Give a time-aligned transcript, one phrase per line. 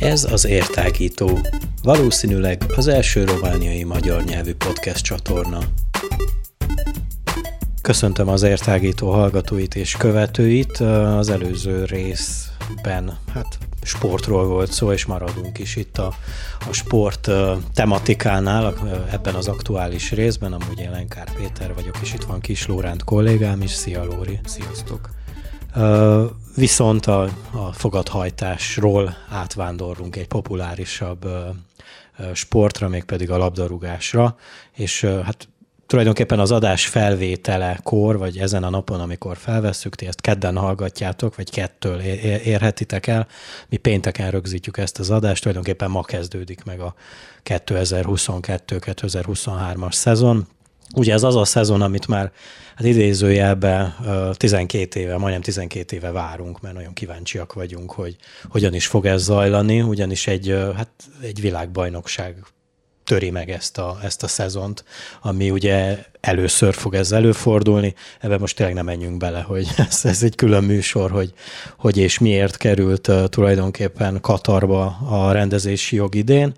[0.00, 1.38] Ez az Értágító,
[1.82, 5.58] valószínűleg az első romániai magyar nyelvű podcast csatorna.
[7.82, 10.76] Köszöntöm az Értágító hallgatóit és követőit.
[10.78, 16.14] Az előző részben hát sportról volt szó, és maradunk is itt a,
[16.68, 17.30] a sport
[17.74, 18.74] tematikánál,
[19.10, 20.52] ebben az aktuális részben.
[20.52, 23.70] Amúgy Jelenkár Péter vagyok, és itt van Kis Lóránt kollégám is.
[23.70, 24.40] Szia Lóri!
[24.44, 25.10] Sziasztok!
[26.56, 31.28] Viszont a, a fogadhajtásról átvándorlunk egy populárisabb
[32.32, 34.36] sportra, mégpedig a labdarúgásra,
[34.72, 35.48] és hát
[35.92, 41.50] tulajdonképpen az adás felvételekor, vagy ezen a napon, amikor felvesszük, ti ezt kedden hallgatjátok, vagy
[41.50, 43.26] kettől érhetitek el.
[43.68, 46.94] Mi pénteken rögzítjük ezt az adást, tulajdonképpen ma kezdődik meg a
[47.44, 50.46] 2022-2023-as szezon.
[50.94, 52.32] Ugye ez az a szezon, amit már
[52.76, 53.94] hát idézőjelben
[54.32, 58.16] 12 éve, majdnem 12 éve várunk, mert nagyon kíváncsiak vagyunk, hogy
[58.48, 62.36] hogyan is fog ez zajlani, ugyanis egy, hát egy világbajnokság
[63.04, 64.84] töri meg ezt a, ezt a szezont,
[65.22, 67.94] ami ugye először fog ez előfordulni.
[68.20, 71.32] Ebben most tényleg nem menjünk bele, hogy ez, ez egy külön műsor, hogy,
[71.76, 76.54] hogy és miért került uh, tulajdonképpen Katarba a rendezési jog idén.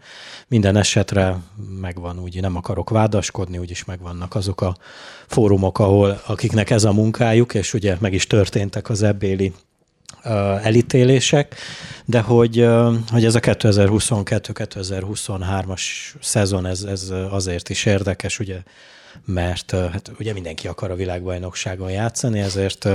[0.48, 1.36] Minden esetre
[1.80, 4.76] megvan, úgy nem akarok vádaskodni, úgyis megvannak azok a
[5.26, 9.52] fórumok, ahol akiknek ez a munkájuk, és ugye meg is történtek az ebbéli
[10.62, 11.54] elítélések,
[12.04, 12.68] de hogy,
[13.10, 15.82] hogy ez a 2022-2023-as
[16.20, 18.62] szezon, ez, ez azért is érdekes, ugye,
[19.24, 22.88] mert hát ugye mindenki akar a világbajnokságon játszani, ezért,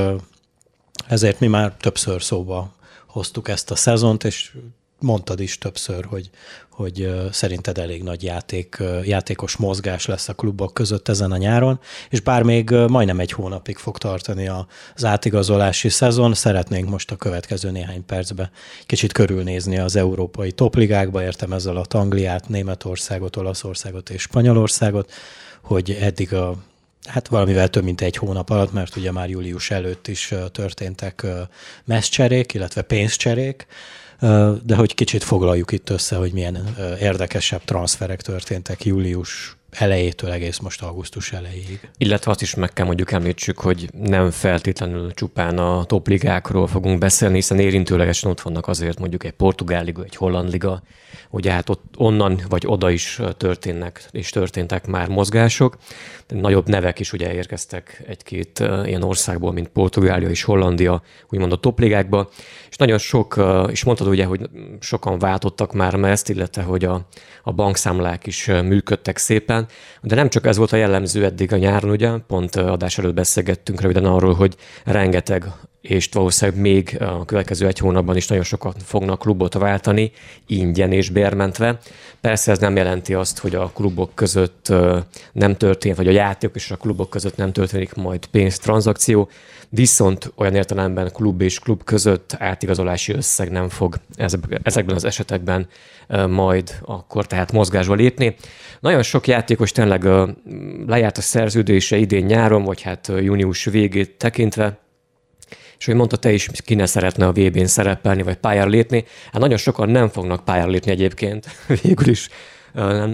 [1.08, 2.74] ezért mi már többször szóba
[3.06, 4.52] hoztuk ezt a szezont, és
[5.00, 6.30] mondtad is többször, hogy,
[6.70, 12.20] hogy szerinted elég nagy játék, játékos mozgás lesz a klubok között ezen a nyáron, és
[12.20, 18.06] bár még majdnem egy hónapig fog tartani az átigazolási szezon, szeretnénk most a következő néhány
[18.06, 18.52] percbe
[18.86, 25.12] kicsit körülnézni az európai topligákba, értem ezzel a Angliát, Németországot, Olaszországot és Spanyolországot,
[25.62, 26.56] hogy eddig a
[27.06, 31.26] Hát valamivel több mint egy hónap alatt, mert ugye már július előtt is történtek
[31.86, 33.68] messzcserék, illetve pénzcserék,
[34.64, 40.82] de hogy kicsit foglaljuk itt össze, hogy milyen érdekesebb transferek történtek július elejétől egész most
[40.82, 41.90] augusztus elejéig.
[41.98, 47.36] Illetve azt is meg kell mondjuk említsük, hogy nem feltétlenül csupán a topligákról fogunk beszélni,
[47.36, 50.82] hiszen érintőlegesen ott vannak azért mondjuk egy portugál liga, egy holland liga,
[51.30, 55.78] ugye hát ott onnan vagy oda is történnek és történtek már mozgások.
[56.28, 62.30] Nagyobb nevek is ugye érkeztek egy-két ilyen országból, mint Portugália és Hollandia, úgymond a topligákba,
[62.70, 67.08] és nagyon sok, és mondtad ugye, hogy sokan váltottak már ezt, illetve hogy a,
[67.44, 69.68] a bankszámlák is működtek szépen,
[70.02, 73.82] de nem csak ez volt a jellemző eddig a nyáron, ugye, pont adás előtt beszélgettünk
[73.82, 75.46] röviden arról, hogy rengeteg
[75.82, 80.12] és valószínűleg még a következő egy hónapban is nagyon sokat fognak klubot váltani,
[80.48, 81.80] ingyen és bérmentve.
[82.22, 84.74] Persze ez nem jelenti azt, hogy a klubok között
[85.32, 89.30] nem történik, vagy a játékok és a klubok között nem történik majd pénztranszakció,
[89.70, 93.96] viszont olyan értelemben klub és klub között átigazolási összeg nem fog
[94.64, 95.68] ezekben az esetekben
[96.28, 98.36] majd akkor tehát mozgásba lépni.
[98.80, 100.08] Nagyon sok játékos tényleg
[100.88, 104.80] lejárt a szerződése idén nyáron, vagy hát június végét tekintve,
[105.80, 109.06] és hogy mondta te is, ki ne szeretne a VB-n szerepelni, vagy pályára lépni.
[109.32, 111.46] Hát nagyon sokan nem fognak pályára lépni egyébként,
[111.84, 112.30] végül is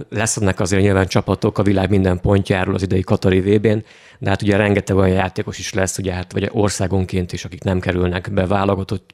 [0.10, 3.84] lesznek azért nyilván csapatok a világ minden pontjáról az idei Katari VB-n,
[4.20, 7.80] de hát ugye rengeteg olyan játékos is lesz, ugye hát vagy országonként is, akik nem
[7.80, 9.10] kerülnek be válogatott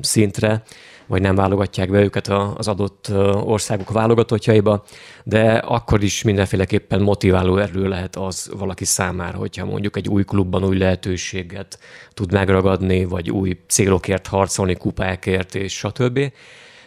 [0.00, 0.62] szintre,
[1.10, 3.10] vagy nem válogatják be őket az adott
[3.44, 4.84] országok válogatottjaiba,
[5.24, 10.64] de akkor is mindenféleképpen motiváló erő lehet az valaki számára, hogyha mondjuk egy új klubban
[10.64, 11.78] új lehetőséget
[12.14, 16.32] tud megragadni, vagy új célokért harcolni, kupákért, és stb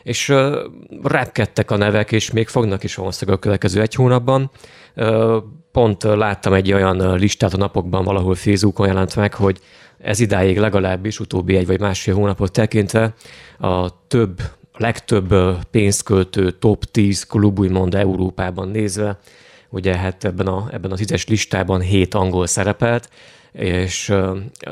[0.04, 0.56] és uh,
[1.04, 4.52] repkedtek a nevek, és még fognak is valószínűleg a következő egy hónapban.
[5.72, 9.60] Pont láttam egy olyan listát a napokban, valahol Facebookon jelent meg, hogy
[10.04, 13.14] ez idáig legalábbis utóbbi egy vagy másfél hónapot tekintve
[13.58, 14.42] a több,
[14.72, 15.36] a legtöbb
[15.72, 19.20] pénzt költő top 10 klub úgymond Európában nézve,
[19.70, 23.10] ugye hát ebben a, ebben a tízes listában hét angol szerepelt,
[23.52, 24.14] és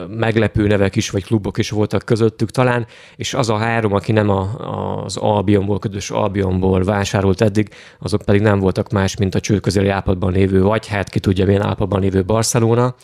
[0.07, 2.85] meglepő nevek is, vagy klubok is voltak közöttük talán,
[3.15, 7.69] és az a három, aki nem a, az Albionból, közös Albionból vásárolt eddig,
[7.99, 11.63] azok pedig nem voltak más, mint a csőközeli állapotban lévő, vagy hát ki tudja milyen
[11.63, 12.95] állapotban lévő Barcelona,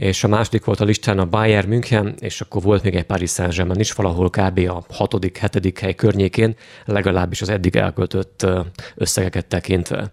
[0.00, 3.30] és a második volt a listán a Bayern München, és akkor volt még egy Paris
[3.30, 4.58] Saint-Germain is, valahol kb.
[4.58, 8.46] a hatodik, hetedik hely környékén, legalábbis az eddig elköltött
[8.94, 10.12] összegeket tekintve.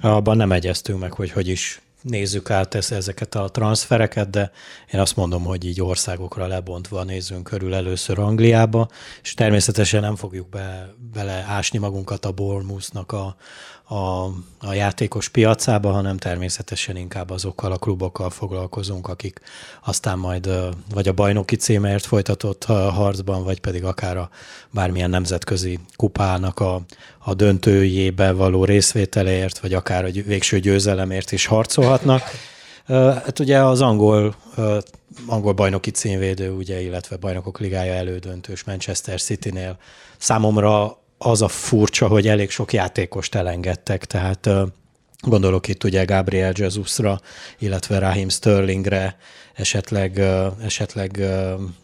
[0.00, 4.50] Abban nem egyeztünk meg, hogy hogy is nézzük át ezeket a transfereket, de
[4.92, 8.88] én azt mondom, hogy így országokra lebontva nézzünk körül először Angliába,
[9.22, 13.36] és természetesen nem fogjuk be, beleásni magunkat a Bournemouthnak a,
[13.88, 14.24] a,
[14.60, 19.40] a játékos piacába, hanem természetesen inkább azokkal a klubokkal foglalkozunk, akik
[19.84, 20.50] aztán majd
[20.94, 24.30] vagy a bajnoki címért folytatott harcban, vagy pedig akár a
[24.70, 26.80] bármilyen nemzetközi kupának a,
[27.18, 32.22] a döntőjébe való részvételért, vagy akár a végső győzelemért is harcolhatnak.
[32.86, 34.34] Hát ugye az angol,
[35.26, 39.78] angol bajnoki címvédő, ugye, illetve bajnokok ligája elődöntős Manchester City-nél
[40.18, 44.48] számomra az a furcsa, hogy elég sok játékost elengedtek, tehát
[45.20, 47.20] gondolok itt ugye Gabriel Jesusra,
[47.58, 49.16] illetve Raheem Sterlingre,
[49.54, 50.18] esetleg,
[50.64, 51.20] esetleg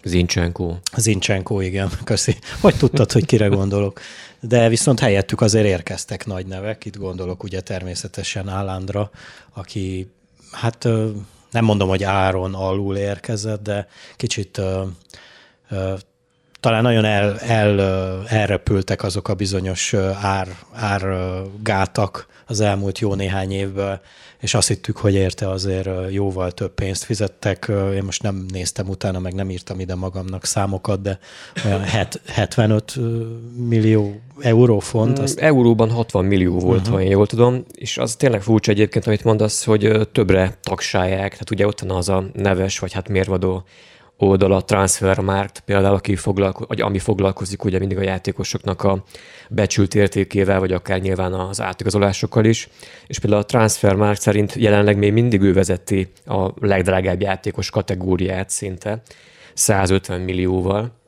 [0.05, 0.77] Zincsenko.
[0.97, 2.37] Zincsenko, igen, köszi.
[2.61, 4.01] Hogy tudtad, hogy kire gondolok?
[4.41, 9.11] De viszont helyettük azért érkeztek nagy nevek, itt gondolok ugye természetesen Álándra,
[9.55, 10.13] aki
[10.51, 10.89] hát
[11.51, 13.87] nem mondom, hogy áron alul érkezett, de
[14.17, 14.61] kicsit
[16.63, 17.81] talán nagyon el, el,
[18.27, 24.01] elrepültek azok a bizonyos ár, árgátak az elmúlt jó néhány évben,
[24.41, 27.71] és azt hittük, hogy érte azért jóval több pénzt fizettek.
[27.95, 31.19] Én most nem néztem utána, meg nem írtam ide magamnak számokat, de
[31.65, 31.83] olyan
[32.27, 32.99] 75
[33.69, 35.19] millió euró font.
[35.19, 35.39] Azt...
[35.39, 36.95] Euróban 60 millió volt, uh-huh.
[36.95, 41.51] ha én jól tudom, és az tényleg furcsa egyébként, amit mondasz, hogy többre tagsálják, tehát
[41.51, 43.65] ugye ott van az a neves, vagy hát mérvadó
[44.23, 49.05] oldal a Transfermarkt, például aki foglalko- vagy ami foglalkozik ugye mindig a játékosoknak a
[49.49, 52.69] becsült értékével, vagy akár nyilván az átigazolásokkal is.
[53.07, 59.03] És például a Transfermarkt szerint jelenleg még mindig ő vezeti a legdrágább játékos kategóriát szinte,
[59.55, 61.01] 150 millióval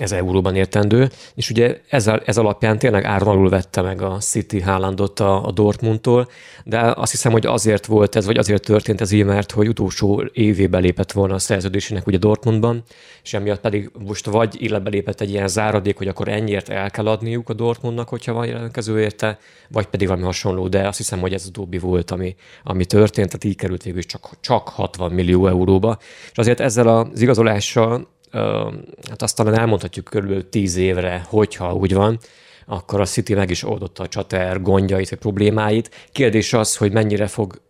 [0.00, 4.60] ez euróban értendő, és ugye ez, ez alapján tényleg áron alul vette meg a City
[4.60, 6.28] Haalandot a, a Dortmundtól,
[6.64, 10.24] de azt hiszem, hogy azért volt ez, vagy azért történt ez így, mert hogy utolsó
[10.32, 12.82] évébe lépett volna a szerződésének ugye Dortmundban,
[13.22, 17.06] és emiatt pedig most vagy illetve lépett egy ilyen záradék, hogy akkor ennyiért el kell
[17.06, 19.38] adniuk a Dortmundnak, hogyha van jelentkező érte,
[19.68, 23.26] vagy pedig valami hasonló, de azt hiszem, hogy ez a dobbi volt, ami, ami történt,
[23.26, 25.98] tehát így került végül csak, csak 60 millió euróba.
[26.30, 28.08] És azért ezzel az igazolással
[29.08, 32.18] hát azt talán elmondhatjuk körülbelül tíz évre, hogyha úgy van,
[32.66, 36.08] akkor a City meg is oldotta a csater gondjait, vagy problémáit.
[36.12, 37.60] Kérdés az, hogy mennyire fog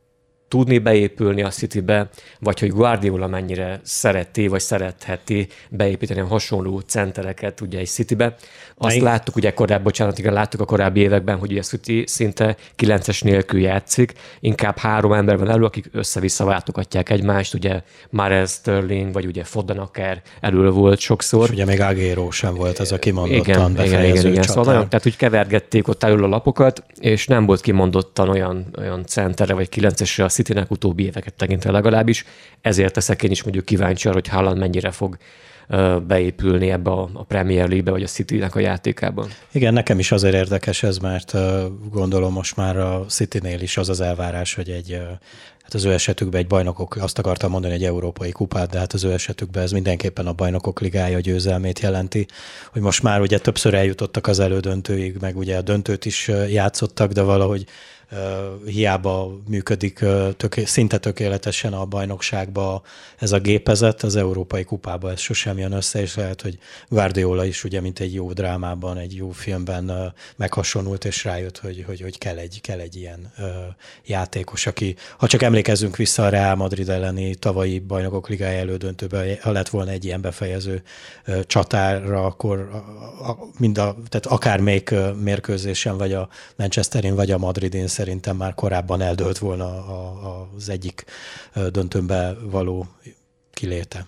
[0.51, 2.09] tudni beépülni a Citybe,
[2.39, 8.25] vagy hogy Guardiola mennyire szereti, vagy szeretheti beépíteni a hasonló centereket ugye egy Citybe.
[8.25, 9.03] Azt Melyik?
[9.03, 13.61] láttuk ugye korábban, bocsánat, igen, láttuk a korábbi években, hogy a City szinte kilences nélkül
[13.61, 19.45] játszik, inkább három ember van elő, akik össze-vissza váltogatják egymást, ugye Marez, Sterling, vagy ugye
[19.45, 21.45] Foden akár elő volt sokszor.
[21.45, 24.43] És ugye még Agéro sem volt az, a kimondottan igen, igen, igen, igen.
[24.43, 29.07] Szóval nagyon, tehát úgy kevergették ott elő a lapokat, és nem volt kimondottan olyan, olyan
[29.07, 32.25] centere vagy kilencesre a Citynek utóbbi éveket tekintve legalábbis,
[32.61, 35.17] ezért teszek én is mondjuk kíváncsi arra, hogy Haaland mennyire fog
[36.07, 39.29] beépülni ebbe a, Premier League-be, vagy a City-nek a játékában.
[39.53, 41.37] Igen, nekem is azért érdekes ez, mert
[41.91, 45.01] gondolom most már a City-nél is az az elvárás, hogy egy
[45.63, 49.05] hát az ő esetükben egy bajnokok, azt akartam mondani, egy európai kupát, de hát az
[49.05, 52.27] ő esetükben ez mindenképpen a bajnokok ligája győzelmét jelenti,
[52.73, 57.23] hogy most már ugye többször eljutottak az elődöntőig, meg ugye a döntőt is játszottak, de
[57.23, 57.65] valahogy
[58.67, 60.05] hiába működik
[60.37, 62.83] tök, szinte tökéletesen a bajnokságba
[63.19, 66.59] ez a gépezet, az Európai Kupába ez sosem jön össze, és lehet, hogy
[66.89, 72.01] Guardiola is ugye, mint egy jó drámában, egy jó filmben meghasonult, és rájött, hogy, hogy,
[72.01, 73.33] hogy kell, egy, kell egy ilyen
[74.07, 79.51] játékos, aki, ha csak emlékezzünk vissza a Real Madrid elleni tavalyi bajnokok ligája elődöntőben, ha
[79.51, 80.83] lett volna egy ilyen befejező
[81.47, 82.71] csatára, akkor
[83.59, 89.39] mind a, tehát akármelyik mérkőzésen, vagy a Manchesterin, vagy a Madridin szerintem már korábban eldőlt
[89.39, 91.05] volna a, az egyik
[91.71, 92.87] döntőnbe való
[93.53, 94.07] kiléte.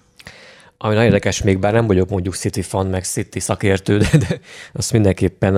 [0.78, 4.40] Ami nagyon érdekes, még bár nem vagyok mondjuk City fan, meg City szakértő, de, de
[4.72, 5.54] azt mindenképpen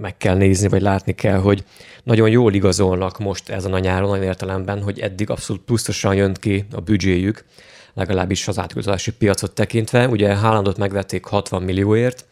[0.00, 1.64] meg kell nézni, vagy látni kell, hogy
[2.02, 6.64] nagyon jól igazolnak most ezen a nyáron olyan értelemben, hogy eddig abszolút plusztosan jön ki
[6.72, 7.44] a büdzséjük,
[7.94, 10.08] legalábbis az átközási piacot tekintve.
[10.08, 12.24] Ugye Haalandot megvették 60 millióért,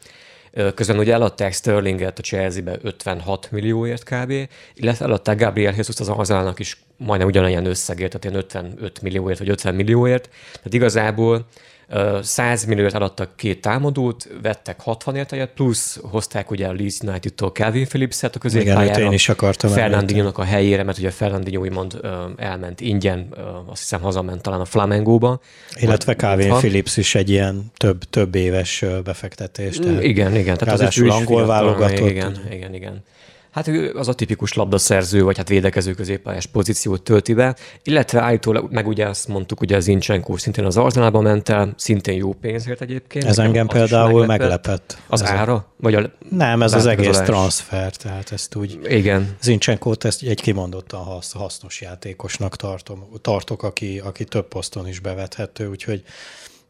[0.74, 4.32] Közben ugye eladták Sterlinget a Chelsea-be 56 millióért kb.,
[4.74, 9.48] illetve eladták Gabriel Jesus az Arzenálnak is majdnem ugyanolyan összegért, tehát ilyen 55 millióért vagy
[9.48, 10.28] 50 millióért.
[10.52, 11.46] Tehát igazából
[12.22, 17.50] 100 millióért eladtak két támadót, vettek 60 ért egyet, plusz hozták ugye a Leeds United-tól
[17.50, 18.84] Calvin Phillips-et a középpályára.
[18.84, 22.00] Igen, én is akartam Fernandinho-nak a helyére, mert ugye Fernandinho úgymond
[22.36, 23.28] elment ingyen,
[23.66, 25.40] azt hiszem hazament talán a Flamengo-ba.
[25.80, 29.76] Illetve Calvin Phillips is egy ilyen több, több éves befektetés.
[29.76, 30.56] Tehát igen, igen.
[30.56, 32.08] Tehát az is angol válogatott.
[32.08, 33.04] Igen, igen, igen.
[33.50, 38.72] Hát ő az a tipikus labdaszerző, vagy hát védekező középpályás pozíciót tölti be, illetve állítólag,
[38.72, 42.80] meg ugye azt mondtuk, ugye az Incsenkó szintén az Arzenálba ment el, szintén jó pénzért
[42.80, 43.24] egyébként.
[43.24, 44.66] Ez engem például meglepett.
[44.66, 44.98] meglepett.
[45.06, 45.66] Az ez ára?
[45.76, 48.78] Vagy a Nem, ez az egész transfer, tehát ezt úgy...
[48.88, 49.36] Igen.
[49.42, 56.02] Zincsenkót ezt egy kimondottan hasznos játékosnak tartom, tartok, aki, aki több poszton is bevethető, úgyhogy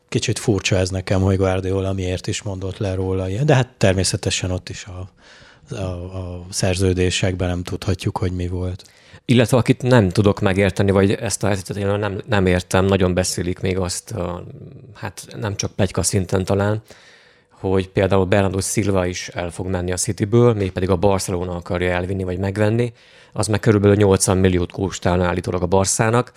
[0.08, 3.26] kicsit furcsa ez nekem, hogy Guardiola miért is mondott le róla.
[3.44, 5.10] De hát természetesen ott is a
[5.70, 8.84] a, a szerződésekben nem tudhatjuk, hogy mi volt.
[9.24, 13.60] Illetve akit nem tudok megérteni, vagy ezt a helyzetet én nem, nem értem, nagyon beszélik
[13.60, 14.14] még azt,
[14.94, 16.82] hát nem csak plegyka szinten talán,
[17.50, 22.24] hogy például Bernardo Silva is el fog menni a Cityből, mégpedig a Barcelona akarja elvinni
[22.24, 22.92] vagy megvenni,
[23.32, 26.32] az meg körülbelül 80 milliót kóstálna állítólag a Barszának,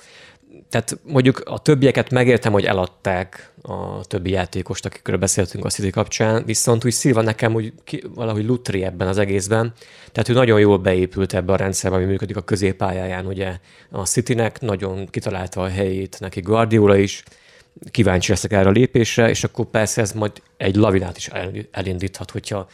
[0.74, 6.46] tehát mondjuk a többieket megértem, hogy eladták a többi játékost, akikről beszéltünk a City kapcsán,
[6.46, 9.74] viszont úgy Szilva nekem úgy ki, valahogy lutri ebben az egészben.
[10.12, 13.58] Tehát ő nagyon jól beépült ebbe a rendszerbe, ami működik a középpályáján, ugye
[13.92, 17.24] a Citynek, nagyon kitalálta a helyét neki Guardiola is,
[17.92, 21.30] kíváncsi leszek erre a lépésre, és akkor persze ez majd egy lavinát is
[21.72, 22.68] elindíthat, hogyha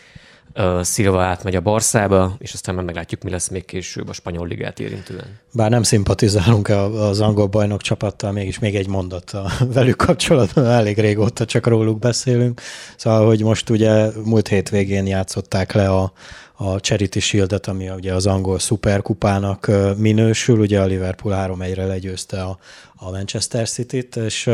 [0.81, 4.79] Szilva átmegy a Barszába, és aztán már meglátjuk, mi lesz még később a spanyol ligát
[4.79, 5.39] érintően.
[5.53, 10.97] Bár nem szimpatizálunk az angol bajnok csapattal, mégis még egy mondat a velük kapcsolatban, elég
[10.97, 12.61] régóta csak róluk beszélünk.
[12.95, 16.11] Szóval, hogy most ugye múlt hétvégén játszották le a,
[16.53, 22.57] a Charity Shield-et, ami ugye az angol szuperkupának minősül, ugye a Liverpool 3-1-re legyőzte a,
[22.95, 24.49] a Manchester City-t, és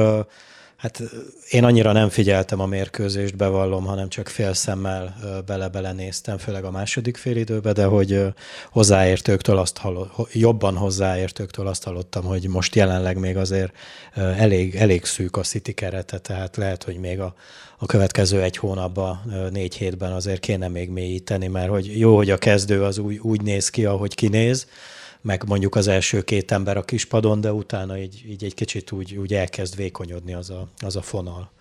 [0.86, 1.02] Hát
[1.50, 5.16] én annyira nem figyeltem a mérkőzést, bevallom, hanem csak fél szemmel
[5.46, 8.22] bele-bele néztem, főleg a második félidőbe, de hogy
[8.72, 13.72] hozzáértőktől azt hallott, jobban hozzáértőktől azt hallottam, hogy most jelenleg még azért
[14.14, 17.36] elég, elég szűk a City kerete, tehát lehet, hogy még a,
[17.78, 22.38] a következő egy hónapban, négy hétben azért kéne még mélyíteni, mert hogy jó, hogy a
[22.38, 24.68] kezdő az úgy, úgy néz ki, ahogy kinéz,
[25.26, 29.16] meg mondjuk az első két ember a kispadon, de utána így, így egy kicsit úgy,
[29.16, 31.52] úgy elkezd vékonyodni az a, az a fonal.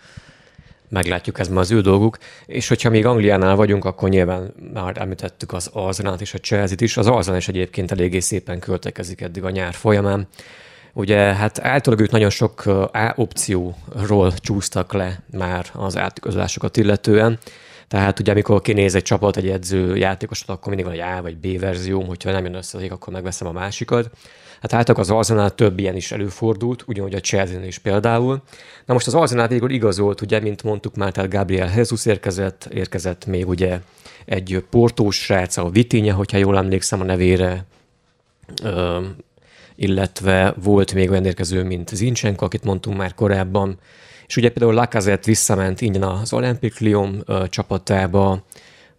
[0.88, 2.18] Meglátjuk, ez ma az ő dolguk.
[2.47, 6.97] És hogyha még Angliánál vagyunk, akkor nyilván már említettük az Arzenát és a Chelsea-t is.
[6.97, 10.28] Az Arzenál is egyébként eléggé szépen költekezik eddig a nyár folyamán.
[10.92, 17.38] Ugye hát általában ők nagyon sok A opcióról csúsztak le már az átigazolásokat illetően.
[17.88, 21.37] Tehát ugye amikor kinéz egy csapat, egy edző játékosot, akkor mindig van egy A vagy
[21.37, 24.11] B verzió, hogyha nem jön össze, akkor megveszem a másikat.
[24.61, 28.43] Hát általában az Arsenal több ilyen is előfordult, ugyanúgy a chelsea is például.
[28.87, 33.26] Na most az Arsenal végül igazolt, ugye, mint mondtuk már, tehát Gabriel Jesus érkezett, érkezett
[33.26, 33.81] még ugye
[34.25, 37.64] egy portós srác, a Vitinha, hogyha jól emlékszem a nevére,
[38.62, 39.00] ö,
[39.75, 43.79] illetve volt még olyan érkező, mint Zincsenko, akit mondtunk már korábban,
[44.26, 48.43] és ugye például Lacazette visszament ingyen az Olympic Lyon csapatába,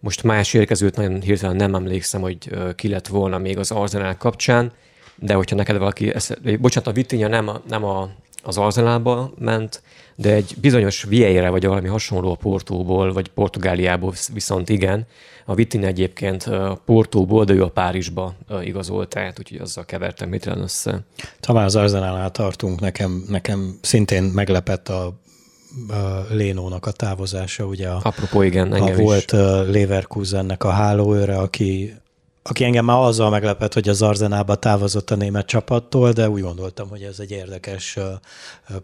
[0.00, 4.72] most más érkezőt nagyon hirtelen nem emlékszem, hogy ki lett volna még az Arsenal kapcsán,
[5.16, 8.10] de hogyha neked valaki, ezt, bocsánat, a Vitinha nem, a, nem a,
[8.42, 9.82] az Arsenalba ment,
[10.16, 15.06] de egy bizonyos Vieira vagy valami hasonló a Portóból, vagy Portugáliából viszont igen.
[15.44, 16.50] A Vitinha egyébként
[16.84, 21.00] Portóból, de ő a Párizsba igazolt, tehát úgyhogy azzal kevertem mit össze.
[21.40, 25.14] Talán az Arsenalnál tartunk, nekem, nekem szintén meglepett a
[26.30, 29.38] Lénónak a távozása, ugye a, Apropó, igen, a volt is.
[29.72, 31.94] Leverkusennek a hálóőre, aki
[32.48, 36.88] aki engem már azzal meglepett, hogy az Arzenába távozott a német csapattól, de úgy gondoltam,
[36.88, 37.98] hogy ez egy érdekes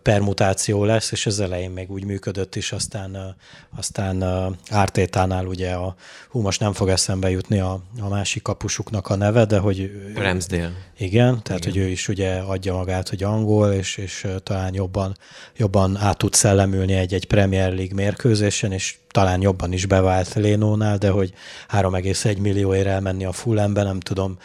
[0.02, 3.36] permutáció lesz, és az elején még úgy működött is, aztán,
[3.76, 4.24] aztán
[4.70, 5.94] Ártétánál ugye a,
[6.28, 9.90] hú, most nem fog eszembe jutni a, a másik kapusuknak a neve, de hogy...
[10.14, 10.72] Ramsdale.
[11.02, 11.72] Igen, tehát igen.
[11.72, 15.16] hogy ő is ugye adja magát, hogy angol, és, és talán jobban,
[15.56, 21.10] jobban át tud szellemülni egy-egy Premier League mérkőzésen, és talán jobban is bevált Lénónál, de
[21.10, 21.32] hogy
[21.68, 24.38] 3,1 millióért elmenni a Fulhambe, nem tudom,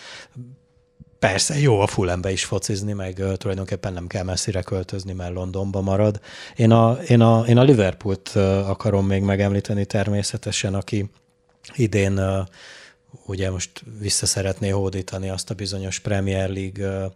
[1.19, 5.81] Persze, jó a Fulhambe is focizni, meg uh, tulajdonképpen nem kell messzire költözni, mert Londonba
[5.81, 6.19] marad.
[6.55, 11.09] Én a, én a, én a Liverpoolt uh, akarom még megemlíteni természetesen, aki
[11.75, 12.45] idén uh,
[13.25, 17.11] ugye most vissza szeretné hódítani azt a bizonyos Premier League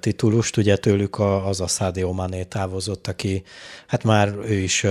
[0.00, 3.42] titulust, ugye tőlük az a Sadio Mané távozott, aki
[3.86, 4.86] hát már ő is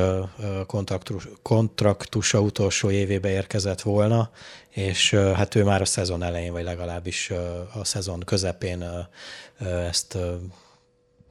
[0.67, 4.31] kontraktus, kontraktusa utolsó évébe érkezett volna,
[4.69, 7.31] és hát ő már a szezon elején, vagy legalábbis
[7.73, 9.07] a szezon közepén
[9.87, 10.17] ezt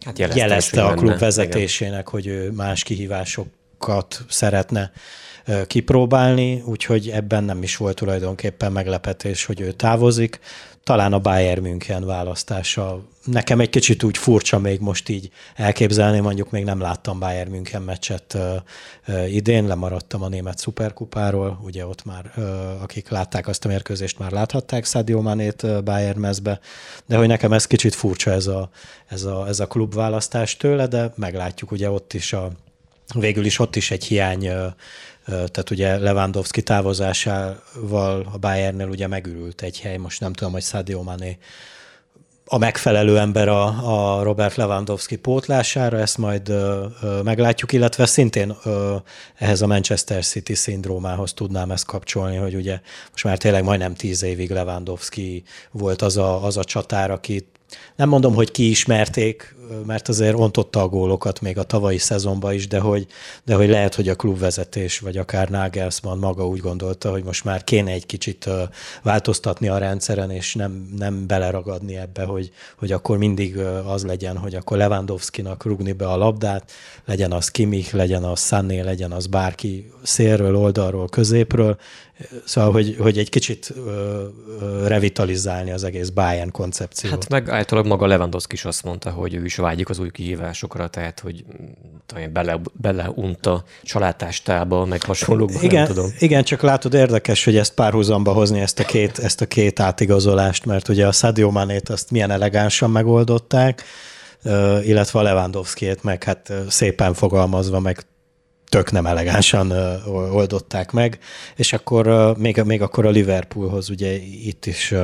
[0.04, 2.10] hát jelezte, jelezte a klub vezetésének, igen.
[2.10, 4.92] hogy ő más kihívásokat szeretne
[5.66, 10.40] kipróbálni, úgyhogy ebben nem is volt tulajdonképpen meglepetés, hogy ő távozik.
[10.84, 16.50] Talán a Bayern München választása nekem egy kicsit úgy furcsa még most így elképzelni, mondjuk
[16.50, 18.38] még nem láttam Bayern München meccset
[19.28, 22.32] idén, lemaradtam a német szuperkupáról, ugye ott már
[22.82, 26.60] akik látták azt a mérkőzést, már láthatták Sadio Manét Bayern mezbe,
[27.06, 28.70] de hogy nekem ez kicsit furcsa ez a,
[29.06, 32.50] ez a, ez a klubválasztás tőle, de meglátjuk, ugye ott is a,
[33.14, 34.50] végül is ott is egy hiány
[35.24, 41.02] tehát ugye Lewandowski távozásával a Bayernnél ugye megürült egy hely, most nem tudom, hogy Sadio
[41.02, 41.38] Mané
[42.52, 43.64] a megfelelő ember a,
[44.18, 48.96] a Robert Lewandowski pótlására, ezt majd ö, ö, meglátjuk, illetve szintén ö,
[49.34, 54.22] ehhez a Manchester City szindrómához tudnám ezt kapcsolni, hogy ugye most már tényleg majdnem tíz
[54.22, 57.59] évig Lewandowski volt az a, az a csatár, akit
[57.96, 59.54] nem mondom, hogy kiismerték,
[59.86, 63.06] mert azért ontotta a gólokat még a tavalyi szezonban is, de hogy,
[63.44, 67.64] de hogy lehet, hogy a klubvezetés, vagy akár Nagelsmann maga úgy gondolta, hogy most már
[67.64, 68.48] kéne egy kicsit
[69.02, 74.54] változtatni a rendszeren, és nem, nem beleragadni ebbe, hogy, hogy akkor mindig az legyen, hogy
[74.54, 76.70] akkor Lewandowski-nak rugni be a labdát,
[77.04, 81.78] legyen az Kimich, legyen az Sané, legyen az bárki szélről, oldalról, középről,
[82.44, 84.24] Szóval, hogy, hogy egy kicsit ö,
[84.60, 87.12] ö, revitalizálni az egész Bayern koncepciót.
[87.12, 90.88] Hát meg általában maga Lewandowski is azt mondta, hogy ő is vágyik az új kihívásokra,
[90.88, 91.44] tehát hogy
[92.06, 96.10] talán bele, beleunta családtástába, meg hasonlókba, igen, nem tudom.
[96.18, 100.66] Igen, csak látod, érdekes, hogy ezt párhuzamba hozni, ezt a két, ezt a két átigazolást,
[100.66, 103.82] mert ugye a Sadio Manét azt milyen elegánsan megoldották,
[104.82, 108.06] illetve a Lewandowski-ét meg hát szépen fogalmazva, meg
[108.68, 109.70] tök nem elegánsan
[110.32, 111.18] oldották meg,
[111.56, 114.94] és akkor még, még akkor a Liverpoolhoz ugye itt is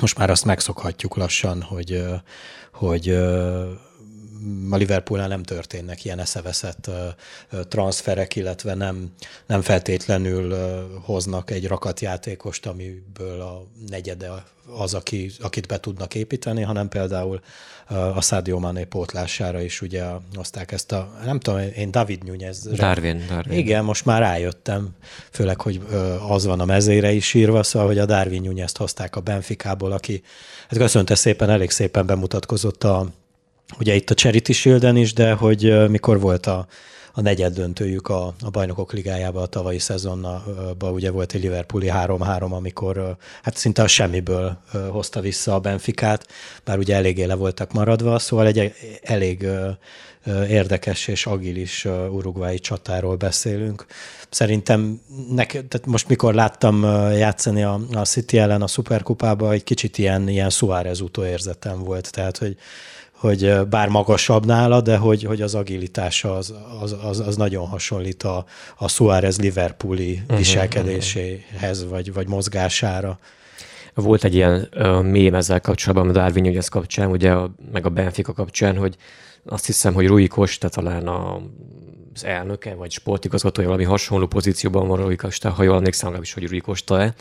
[0.00, 2.04] most már azt megszokhatjuk lassan, hogy,
[2.72, 3.18] hogy
[4.70, 6.90] a Liverpoolnál nem történnek ilyen eszeveszett
[7.68, 9.12] transferek, illetve nem,
[9.46, 10.54] nem feltétlenül
[11.04, 14.44] hoznak egy rakatjátékost, amiből a negyede
[14.78, 17.40] az, aki, akit be tudnak építeni, hanem például
[18.14, 22.62] a Sadio Mané pótlására is ugye hozták ezt a, nem tudom, én David Nunez.
[22.62, 23.58] Darwin, Darwin.
[23.58, 24.88] Igen, most már rájöttem,
[25.30, 25.80] főleg, hogy
[26.28, 30.22] az van a mezére is írva, szóval, hogy a Darwin Nunez-t hozták a Benficából, aki,
[30.68, 33.06] hát köszönte szépen, elég szépen bemutatkozott a,
[33.78, 36.66] ugye itt a Charity shield is, de hogy mikor volt a,
[37.12, 40.42] a negyed döntőjük a, a bajnokok ligájába a tavalyi szezonban,
[40.80, 44.58] ugye volt egy Liverpooli 3-3, amikor hát szinte a semmiből
[44.90, 46.26] hozta vissza a Benficát,
[46.64, 49.46] bár ugye eléggé le voltak maradva, szóval egy elég
[50.48, 53.86] érdekes és agilis urugvái csatáról beszélünk.
[54.30, 56.82] Szerintem nek, tehát most mikor láttam
[57.12, 62.38] játszani a, a City ellen a Superkupába, egy kicsit ilyen, ilyen Suárez utóérzetem volt, tehát
[62.38, 62.56] hogy
[63.22, 68.22] hogy bár magasabb nála, de hogy, hogy az agilitása az, az, az, az nagyon hasonlít
[68.22, 68.44] a,
[68.76, 73.18] a Suárez Liverpooli uh-huh, viselkedéséhez, vagy, vagy mozgására.
[73.94, 77.88] Volt egy ilyen uh, mém ezzel kapcsolatban, a Darwin ügyes kapcsán, ugye, a, meg a
[77.88, 78.96] Benfica kapcsán, hogy
[79.44, 81.40] azt hiszem, hogy Rui Costa talán a,
[82.14, 86.48] az elnöke, vagy sportigazgatója valami hasonló pozícióban van Rui Costa, ha jól emlékszem, legalábbis, hogy
[86.48, 87.14] Rui Costa-e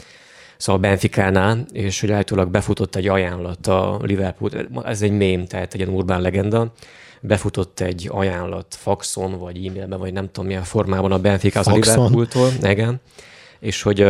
[0.61, 4.51] szóval Benficánál, és hogy állítólag befutott egy ajánlat a Liverpool,
[4.85, 6.71] ez egy mém, tehát egy ilyen urbán legenda,
[7.21, 11.73] befutott egy ajánlat faxon, vagy e-mailben, vagy nem tudom milyen formában a Benfica az a
[11.73, 13.01] Liverpooltól, igen,
[13.59, 14.07] és hogy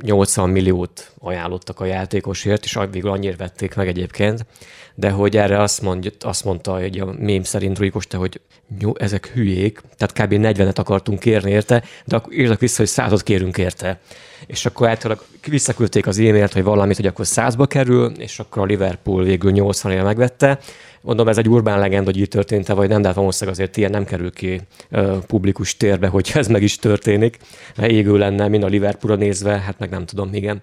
[0.00, 4.46] 80 milliót ajánlottak a játékosért, és végül annyira vették meg egyébként,
[4.94, 8.40] de hogy erre azt, mondja, azt mondta, hogy a mém szerint Rui Costa, hogy
[8.78, 10.46] jó, ezek hülyék, tehát kb.
[10.46, 14.00] 40-et akartunk kérni érte, de akkor írtak vissza, hogy százat kérünk érte.
[14.46, 18.64] És akkor általában visszaküldték az e-mailt, hogy valamit, hogy akkor százba kerül, és akkor a
[18.64, 20.58] Liverpool végül 80 éve megvette.
[21.02, 23.90] Mondom, ez egy urbán legend, hogy így történt vagy nem, de hát valószínűleg azért ilyen
[23.90, 24.60] nem kerül ki
[24.90, 27.38] uh, publikus térbe, hogy ez meg is történik.
[27.76, 30.62] Mert égő lenne, mind a Liverpoolra nézve, hát meg nem tudom, igen.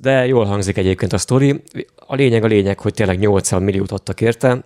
[0.00, 1.62] De jól hangzik egyébként a sztori.
[1.96, 4.64] A lényeg a lényeg, hogy tényleg 80 milliót adtak érte,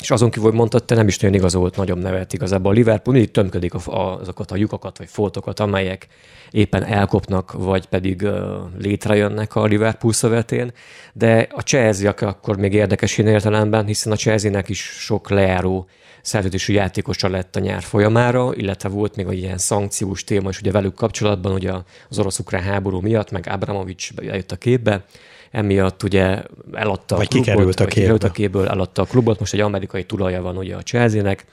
[0.00, 2.70] és azon kívül, hogy mondtad, te nem is nagyon igazolt nagyobb nevet igazából.
[2.70, 6.06] A Liverpool mindig tömködik azokat a lyukakat vagy foltokat, amelyek
[6.50, 8.32] éppen elkopnak, vagy pedig uh,
[8.78, 10.72] létrejönnek a Liverpool szövetén,
[11.12, 15.86] de a Chelsea akkor még érdekes én értelemben, hiszen a Chelsea-nek is sok lejáró
[16.22, 20.70] szerződésű játékosa lett a nyár folyamára, illetve volt még egy ilyen szankciós téma is ugye
[20.70, 21.72] velük kapcsolatban, ugye
[22.08, 25.04] az orosz-ukrán háború miatt, meg Abramovics jött a képbe,
[25.52, 29.54] emiatt ugye eladta vagy a klubot, kikerült a, kikerült a képből, eladta a klubot, most
[29.54, 31.44] egy amerikai tulaja van ugye a Chelsea-nek,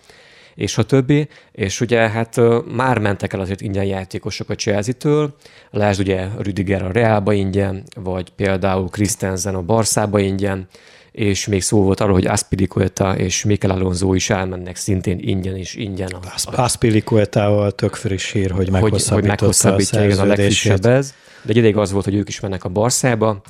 [0.55, 2.41] és a többi, és ugye hát
[2.75, 5.35] már mentek el azért ingyen játékosok a Chelsea-től,
[5.71, 10.67] lásd ugye Rüdiger a Realba ingyen, vagy például Christensen a Barszába ingyen,
[11.11, 15.75] és még szó volt arról, hogy Aspilicueta és Mikel Alonso is elmennek szintén ingyen és
[15.75, 16.11] ingyen.
[16.11, 21.13] A, Aspilicuetával tök friss hír, hogy meghosszabbította hogy, hogy meghosszabbítja, a, a legfrissebb ez.
[21.41, 23.41] De egy ideig az volt, hogy ők is mennek a Barszába,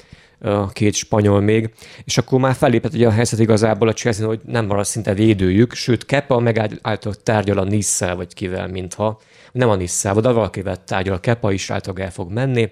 [0.73, 1.73] két spanyol még,
[2.04, 5.73] és akkor már fellépett ugye a helyzet igazából a Chelsea, hogy nem marad szinte védőjük,
[5.73, 9.19] sőt Kepa megállítólag tárgyal a Nisszel, vagy kivel, mintha,
[9.52, 12.71] nem a Nisszel, de valakivel tárgyal, Kepa is által el fog menni,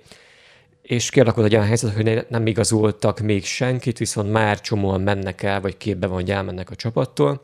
[0.81, 5.61] és kialakult egy olyan helyzet, hogy nem igazoltak még senkit, viszont már csomóan mennek el,
[5.61, 7.41] vagy képbe van, hogy elmennek a csapattól,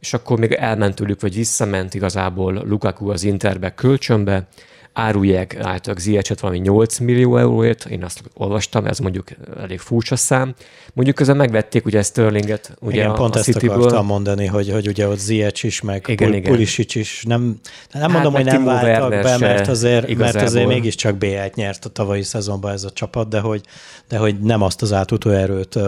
[0.00, 4.48] és akkor még elment tőlük, vagy visszament igazából Lukaku az Interbe kölcsönbe,
[4.92, 9.28] árulják általában Ziyechet valami 8 millió euróért, én azt olvastam, ez mondjuk
[9.60, 10.54] elég furcsa szám.
[10.92, 13.76] Mondjuk közben megvették ugye Sterlinget, ugye igen, a, pont a ezt City-ből.
[13.76, 16.52] akartam mondani, hogy, hogy ugye ott Ziyech is, meg igen, Pul- igen.
[16.52, 17.58] Pulisic is, nem,
[17.92, 21.88] nem hát mondom, hogy nem váltak be, mert azért, mert azért mégiscsak B1 nyert a
[21.88, 23.60] tavalyi szezonban ez a csapat, de hogy,
[24.08, 25.78] de hogy nem azt az átutóerőt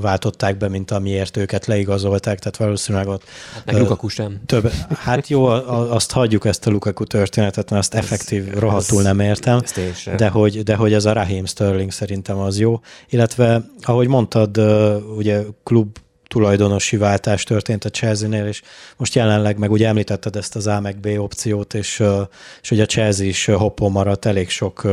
[0.00, 3.22] váltották be, mint amiért őket leigazolták, tehát valószínűleg ott...
[3.54, 4.40] Hát meg Lukaku sem.
[4.46, 9.20] Több, hát jó, azt hagyjuk ezt a Lukaku történetet, mert azt effektív ez, rohadtul nem
[9.20, 9.60] értem,
[10.16, 14.58] de hogy, de hogy ez a Raheem Sterling szerintem az jó, illetve ahogy mondtad,
[15.16, 15.96] ugye klub
[16.28, 18.62] tulajdonosi váltás történt a Chelsea-nél, és
[18.96, 22.02] most jelenleg meg ugye említetted ezt az A meg B opciót, és,
[22.62, 24.86] és ugye a Chelsea is hoppon maradt elég sok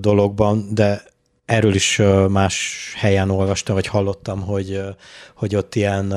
[0.00, 1.02] dologban, de
[1.44, 4.80] erről is más helyen olvastam, vagy hallottam, hogy,
[5.34, 6.14] hogy ott ilyen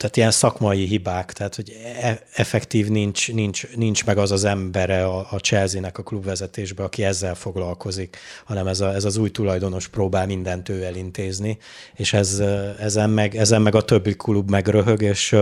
[0.00, 5.04] tehát ilyen szakmai hibák, tehát hogy e- effektív nincs, nincs, nincs meg az az embere
[5.04, 9.88] a, a Chelsea-nek a klubvezetésbe, aki ezzel foglalkozik, hanem ez, a, ez az új tulajdonos
[9.88, 11.58] próbál mindent ő elintézni,
[11.94, 12.42] és ez,
[12.78, 15.36] ezen, meg, ezen meg a többi klub megröhög, és,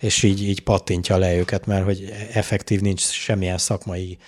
[0.00, 4.18] és így, így pattintja le őket, mert hogy effektív nincs semmilyen szakmai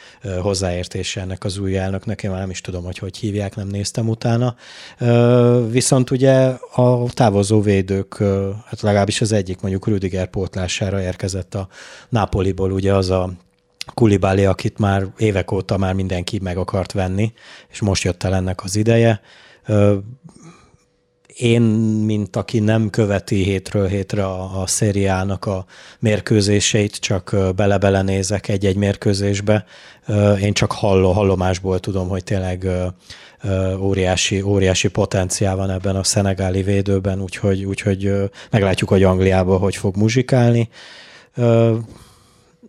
[0.40, 4.08] hozzáértése ennek az új elnöknek, én már nem is tudom, hogy hogy hívják, nem néztem
[4.08, 4.56] utána.
[5.68, 6.34] Viszont ugye
[6.74, 8.14] a távozó védők,
[8.64, 11.68] hát legalábbis az egyik mondjuk Rüdiger pótlására érkezett a
[12.08, 13.30] Napoliból, ugye az a
[13.94, 17.32] Kulibáli, akit már évek óta már mindenki meg akart venni,
[17.70, 19.20] és most jött el ennek az ideje.
[21.36, 25.64] Én, mint aki nem követi hétről hétre a, a szériának a
[25.98, 28.04] mérkőzéseit, csak bele-bele
[28.46, 29.64] egy-egy mérkőzésbe,
[30.40, 32.68] én csak halló, hallomásból tudom, hogy tényleg
[33.78, 39.96] óriási, óriási potenciál van ebben a szenegáli védőben, úgyhogy, úgyhogy meglátjuk, hogy Angliában hogy fog
[39.96, 40.68] muzsikálni.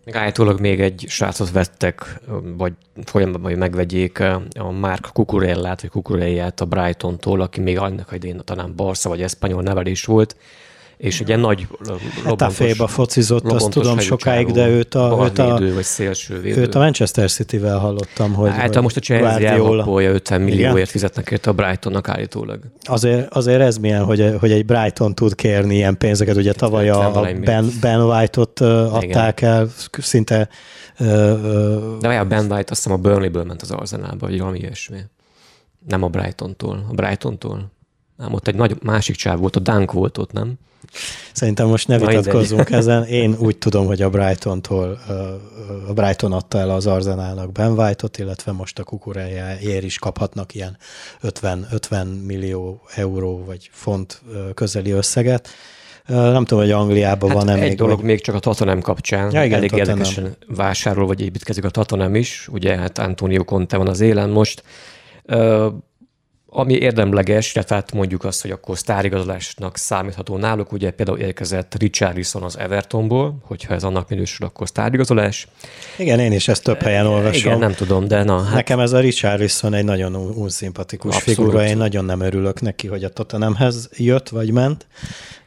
[0.04, 2.20] Még állítólag még egy srácot vettek,
[2.56, 2.72] vagy
[3.04, 4.20] folyamatban, hogy megvegyék
[4.58, 9.62] a Mark Kukurellát, vagy Kukurellát a Brighton-tól, aki még annak idején talán Barca vagy Espanyol
[9.62, 10.36] nevelés volt,
[10.98, 11.66] és egy ilyen nagy
[12.24, 16.60] robbantos, fébe focizott, azt tudom sokáig, de őt a, őt a, vagy szélső védő.
[16.60, 21.30] őt a Manchester City-vel hallottam, hogy Hát hogy most a Chelsea elhappolja 50 millióért fizetnek
[21.30, 22.60] érte a Brightonnak állítólag.
[22.82, 27.16] Azért, azért ez milyen, hogy, hogy egy Brighton tud kérni ilyen pénzeket, ugye tavaly a,
[27.16, 29.52] a Ben, ben White-ot adták Igen.
[29.52, 30.48] el, szinte...
[32.00, 34.98] De a Ben White azt hiszem a Burnley-ből ment az Arsenalba, vagy valami ilyesmi.
[35.88, 36.86] Nem a Brighton-tól.
[36.88, 37.70] A Brighton-tól?
[38.18, 40.54] Nem, ott egy nagy másik csáv volt, a Dunk volt ott, nem?
[41.32, 43.04] Szerintem most ne vitatkozzunk ezen.
[43.04, 44.98] Én úgy tudom, hogy a Brighton-tól,
[45.88, 50.76] a Brighton adta el az Arzenálnak Ben White-ot, illetve most a kukurájáért is kaphatnak ilyen
[51.20, 54.22] 50, 50 millió euró vagy font
[54.54, 55.48] közeli összeget.
[56.06, 57.70] Nem tudom, hogy Angliában hát van-e egy még.
[57.70, 58.06] Egy dolog vagy...
[58.06, 59.32] még csak a Tottenham kapcsán.
[59.32, 59.96] Ja, igen, Elég Tottenham.
[59.98, 62.48] érdekesen vásárol, vagy építkezik a Tottenham is.
[62.50, 64.62] Ugye hát Antonio Conte van az élen most.
[66.50, 72.42] Ami érdemleges, illetve hát mondjuk azt, hogy akkor sztárigazolásnak számítható náluk, ugye például érkezett Richarlison
[72.42, 75.48] az Evertonból, hogyha ez annak minősül, akkor sztárigazolás.
[75.98, 77.46] Igen, én is ezt több helyen olvasom.
[77.46, 78.42] Igen, nem tudom, de na.
[78.42, 78.54] Hát...
[78.54, 83.08] Nekem ez a Richarlison egy nagyon unszimpatikus figura, én nagyon nem örülök neki, hogy a
[83.08, 84.86] Tottenhamhez jött vagy ment,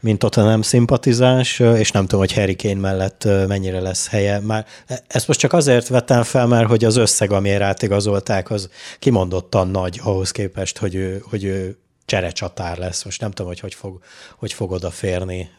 [0.02, 4.40] mint Tottenham szimpatizáns, és nem tudom, hogy Harry Kane mellett mennyire lesz helye.
[4.40, 4.66] Már
[5.08, 10.00] ezt most csak azért vettem fel, mert hogy az összeg, amiért átigazolták, az kimondottan nagy
[10.04, 13.04] ahhoz képest, hogy ő, hogy ő cserecsatár lesz.
[13.04, 14.00] Most nem tudom, hogy hogy fog,
[14.38, 15.50] hogy fog odaférni.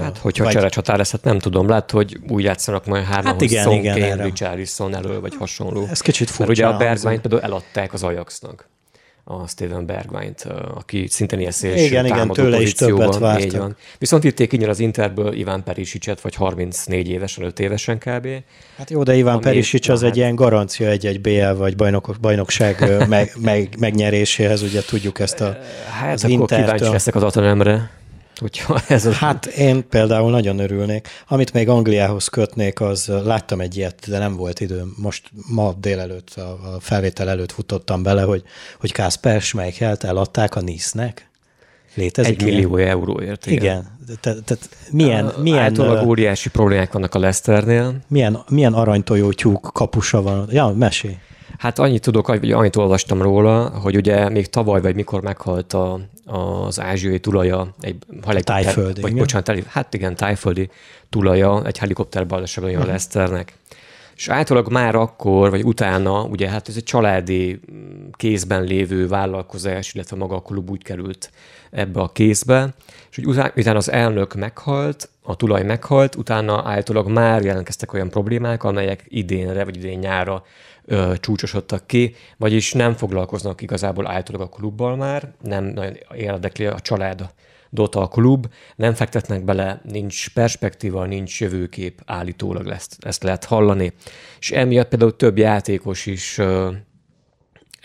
[0.00, 0.52] Hát, hogyha vagy...
[0.52, 1.68] cserecsatár lesz, hát nem tudom.
[1.68, 5.86] Lát, hogy úgy játszanak majd hárman, hát igen, hogy igen, Kane, Richarlison elő, vagy hasonló.
[5.90, 6.46] Ez kicsit furcsa.
[6.46, 8.70] Mert ugye a Bergwijn például eladták az Ajaxnak
[9.24, 13.60] a Steven Bergwijn-t, aki szintén ilyen szélső igen, igen, tőle is többet vártak.
[13.60, 13.76] van.
[13.98, 18.28] Viszont vitték innen az Interből Iván Perisicset, vagy 34 évesen, 5 évesen kb.
[18.76, 20.10] Hát jó, de Iván Perisic az hát...
[20.10, 25.58] egy ilyen garancia egy-egy BL vagy bajnok, bajnokság meg, meg, megnyeréséhez, ugye tudjuk ezt a
[26.00, 26.64] Hát az akkor Intertől.
[26.64, 27.90] kíváncsi leszek az Atanemre
[28.42, 29.14] hogyha ez az...
[29.14, 31.08] Hát én például nagyon örülnék.
[31.28, 34.94] Amit még Angliához kötnék, az láttam egy ilyet, de nem volt időm.
[34.96, 38.42] Most ma délelőtt, a felvétel előtt futottam bele, hogy,
[38.80, 41.30] hogy Kasper Schmeichelt eladták a Nice-nek.
[41.94, 43.46] Létezik Egy millió euróért.
[43.46, 43.62] Igen.
[43.62, 44.18] igen.
[44.20, 44.56] Tehát te,
[44.90, 45.58] milyen, uh, milyen...
[45.58, 47.96] Általában óriási problémák vannak a Leicesternél.
[48.08, 50.48] Milyen, milyen aranytojó tyúk kapusa van?
[50.50, 51.14] Ja, mesélj.
[51.58, 56.00] Hát annyit tudok, hogy annyit olvastam róla, hogy ugye még tavaly, vagy mikor meghalt a,
[56.24, 59.22] az ázsiai tulaja, egy helikopter, tájföldi, vagy igen?
[59.22, 60.70] bocsánat, hát igen, tájföldi
[61.10, 63.56] tulaja egy helikopter balesetben a Leicesternek.
[64.16, 69.94] És általában már akkor, vagy utána, ugye hát ez egy családi mm, kézben lévő vállalkozás,
[69.94, 71.30] illetve maga a klub úgy került
[71.70, 72.74] ebbe a kézbe,
[73.10, 78.64] és hogy utána az elnök meghalt, a tulaj meghalt, utána általában már jelentkeztek olyan problémák,
[78.64, 80.44] amelyek idénre, vagy idén nyára
[80.92, 86.80] ö, csúcsosodtak ki, vagyis nem foglalkoznak igazából általában a klubbal már, nem nagyon érdekli a
[86.80, 87.30] család
[87.70, 93.92] Dota a klub, nem fektetnek bele, nincs perspektíva, nincs jövőkép, állítólag ezt, ezt lehet hallani.
[94.38, 96.70] És emiatt például több játékos is ö,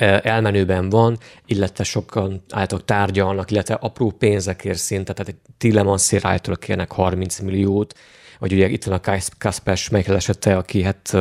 [0.05, 6.91] elmenőben van, illetve sokan által tárgyalnak, illetve apró pénzekért szinte, tehát egy Tilemansért által kérnek
[6.91, 7.93] 30 milliót,
[8.39, 11.17] vagy ugye itt van a Kaspers Michael esete, aki hát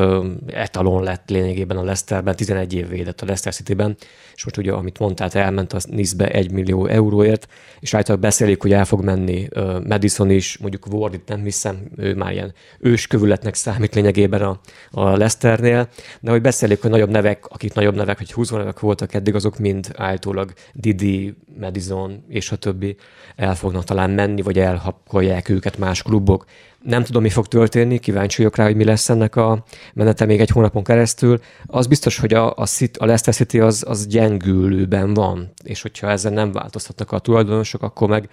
[0.47, 3.97] etalon lett lényegében a Leicesterben, 11 év védett a Leicester City-ben,
[4.35, 7.49] és most ugye, amit mondtál, elment a Nice-be 1 millió euróért,
[7.81, 9.49] és általában beszélik, hogy el fog menni
[9.89, 14.61] Madison is, mondjuk Ward itt nem hiszem, ő már ilyen őskövületnek számít lényegében a,
[14.91, 15.89] a Leicesternél,
[16.21, 19.59] de hogy beszélik, hogy nagyobb nevek, akik nagyobb nevek, hogy 20 nevek voltak eddig, azok
[19.59, 22.97] mind általában Didi, Madison és a többi
[23.37, 26.45] el fognak talán menni, vagy elhapkolják őket más klubok.
[26.83, 30.41] Nem tudom, mi fog történni, kíváncsi vagyok rá, hogy mi lesz ennek a menete még
[30.41, 31.41] egy hónapon keresztül.
[31.67, 36.11] Az biztos, hogy a, a, City, a Leicester City az, az gyengülőben van, és hogyha
[36.11, 38.29] ezzel nem változtatnak a tulajdonosok, akkor meg,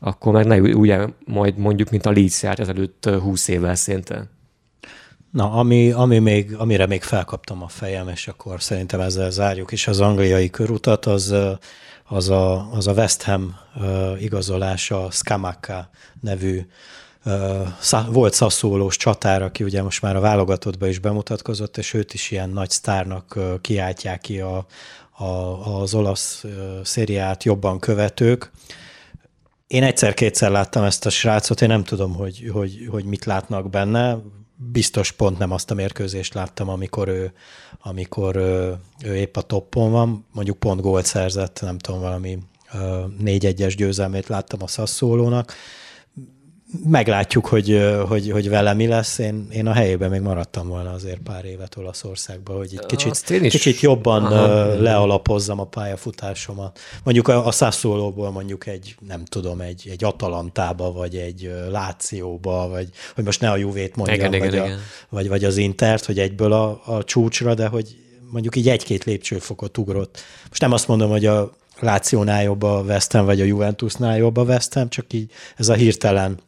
[0.00, 4.33] akkor meg ne ugye majd mondjuk, mint a Leeds járt ezelőtt 20 évvel szinte.
[5.34, 9.86] Na, ami, ami még, amire még felkaptam a fejem, és akkor szerintem ezzel zárjuk is
[9.86, 11.34] az angliai körutat, az,
[12.04, 13.56] az, a, az a West Ham
[14.18, 16.66] igazolása Skamaka nevű
[18.08, 22.50] volt szaszólós csatár, aki ugye most már a válogatottba is bemutatkozott, és őt is ilyen
[22.50, 24.66] nagy sztárnak kiáltják ki a,
[25.10, 25.24] a,
[25.80, 26.44] az olasz
[26.82, 28.50] szériát jobban követők.
[29.66, 34.18] Én egyszer-kétszer láttam ezt a srácot, én nem tudom, hogy, hogy, hogy mit látnak benne.
[34.56, 37.32] Biztos pont nem azt a mérkőzést láttam, amikor ő,
[37.82, 42.38] amikor ő, ő épp a toppon van, mondjuk pont gólt szerzett, nem tudom, valami
[43.18, 45.52] négy-egyes győzelmét láttam a Sassuolónak
[46.82, 49.18] meglátjuk, hogy, hogy, hogy vele mi lesz.
[49.18, 53.80] Én, én a helyében még maradtam volna azért pár évet Olaszországba, hogy egy kicsit, kicsit
[53.80, 54.80] jobban Aha.
[54.80, 56.78] lealapozzam a pályafutásomat.
[57.04, 62.88] Mondjuk a, a Sassuolóból mondjuk egy, nem tudom, egy, egy Atalantába, vagy egy Lációba, vagy
[63.14, 64.78] hogy most ne a Juvét mondjam, igen, vagy, igen, a, igen.
[65.08, 67.96] Vagy, vagy az Intert, hogy egyből a, a csúcsra, de hogy
[68.30, 70.22] mondjuk így egy-két lépcsőfokot ugrott.
[70.48, 74.36] Most nem azt mondom, hogy a Lációnál jobb a West Ham, vagy a Juventusnál jobb
[74.36, 76.38] a West Ham, csak így ez a hirtelen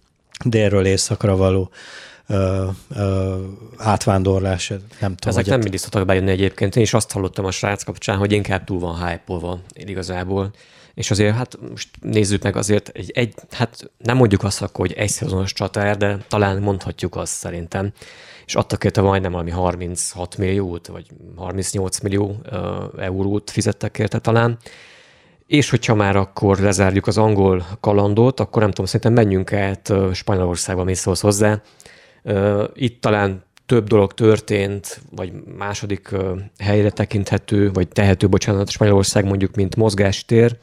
[0.44, 1.70] délről északra való
[2.26, 3.36] ö, ö,
[3.76, 5.16] átvándorlás, nem tudom.
[5.38, 6.76] Ezek nem mindig szoktak bejönni egyébként.
[6.76, 10.50] Én is azt hallottam a srác kapcsán, hogy inkább túl van hype igazából.
[10.94, 14.96] És azért, hát most nézzük meg azért, egy, egy hát nem mondjuk azt akkor, hogy
[14.96, 17.92] egy szezonos csatár, de talán mondhatjuk azt szerintem.
[18.46, 24.58] És adtak érte majdnem valami 36 milliót, vagy 38 millió ö, eurót fizettek érte talán
[25.46, 30.84] és hogyha már akkor lezárjuk az angol kalandot, akkor nem tudom, szerintem menjünk át Spanyolországba,
[30.84, 31.62] mi szólsz hozzá.
[32.74, 36.10] Itt talán több dolog történt, vagy második
[36.58, 40.56] helyre tekinthető, vagy tehető, bocsánat, Spanyolország mondjuk, mint mozgástér,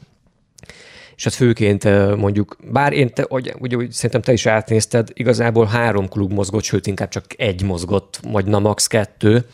[1.16, 1.84] és hát főként
[2.16, 6.86] mondjuk, bár én, te, ugye, ugye szerintem te is átnézted, igazából három klub mozgott, sőt
[6.86, 9.46] inkább csak egy mozgott, vagy na max kettő,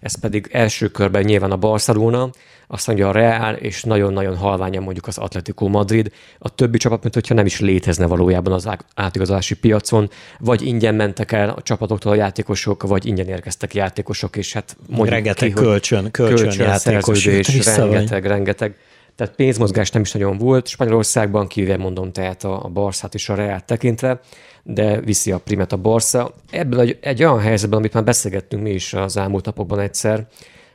[0.00, 2.30] ez pedig első körben nyilván a Barcelona,
[2.70, 6.12] azt mondja a Real, és nagyon-nagyon halványan mondjuk az Atletico Madrid.
[6.38, 11.32] A többi csapat, mint hogyha nem is létezne valójában az átigazolási piacon, vagy ingyen mentek
[11.32, 16.10] el a csapatoktól a játékosok, vagy ingyen érkeztek játékosok, és hát mondjuk rengeteg ki, kölcsön,
[16.10, 17.24] kölcsön, kölcsön játékos
[17.64, 18.76] rengeteg, rengeteg.
[19.18, 20.66] Tehát pénzmozgás nem is nagyon volt.
[20.66, 24.20] Spanyolországban kivéve mondom, tehát a, a Barszát és a Reát tekintve,
[24.62, 26.34] de viszi a primet a Barca.
[26.50, 30.26] Ebből egy, egy olyan helyzetben, amit már beszélgettünk mi is az elmúlt napokban egyszer,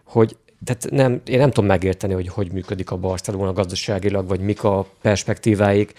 [0.03, 4.63] hogy tehát nem, én nem tudom megérteni, hogy hogy működik a Barcelona gazdaságilag, vagy mik
[4.63, 5.93] a perspektíváik.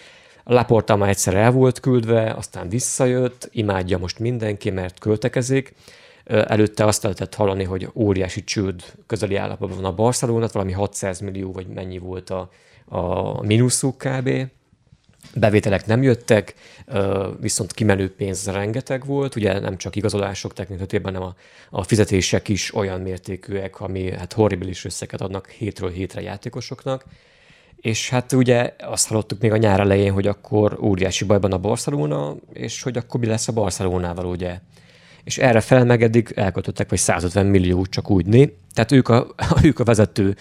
[0.44, 5.74] A Laporta már egyszer el volt küldve, aztán visszajött, imádja most mindenki, mert költekezik.
[6.24, 11.52] Előtte azt lehetett hallani, hogy óriási csőd közeli állapotban van a Barcelona, valami 600 millió,
[11.52, 12.50] vagy mennyi volt a,
[12.84, 14.30] a mínuszuk kb.
[15.34, 16.54] Bevételek nem jöttek,
[17.40, 21.34] viszont kimenő pénz rengeteg volt, ugye nem csak igazolások tekintetében, hanem a,
[21.70, 27.04] a fizetések is olyan mértékűek, ami hát horribilis összeget adnak hétről hétre játékosoknak,
[27.76, 32.36] és hát ugye azt hallottuk még a nyár elején, hogy akkor óriási bajban a Barcelona,
[32.52, 34.58] és hogy akkor mi lesz a Barcelonával, ugye.
[35.24, 38.56] És erre fel meg eddig elköltöttek vagy 150 millió csak úgy né.
[38.74, 39.26] Tehát ők a,
[39.62, 40.36] ők a vezető,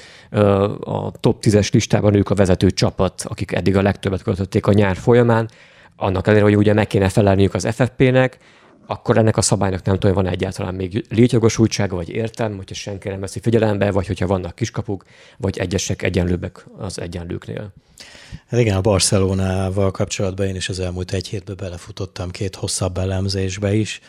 [0.79, 4.95] a top 10-es listában ők a vezető csapat, akik eddig a legtöbbet költötték a nyár
[4.95, 5.49] folyamán.
[5.95, 8.37] Annak ellenére, hogy ugye meg kéne felelniük az FFP-nek,
[8.85, 13.19] akkor ennek a szabálynak nem tudom, van egyáltalán még létjogosultsága, vagy értelme, hogyha senki nem
[13.19, 15.03] veszi figyelembe, vagy hogyha vannak kiskapuk,
[15.37, 17.73] vagy egyesek egyenlőbbek az egyenlőknél.
[18.47, 23.73] Hát igen, a Barcelonával kapcsolatban én is az elmúlt egy hétben belefutottam két hosszabb elemzésbe
[23.73, 24.01] is.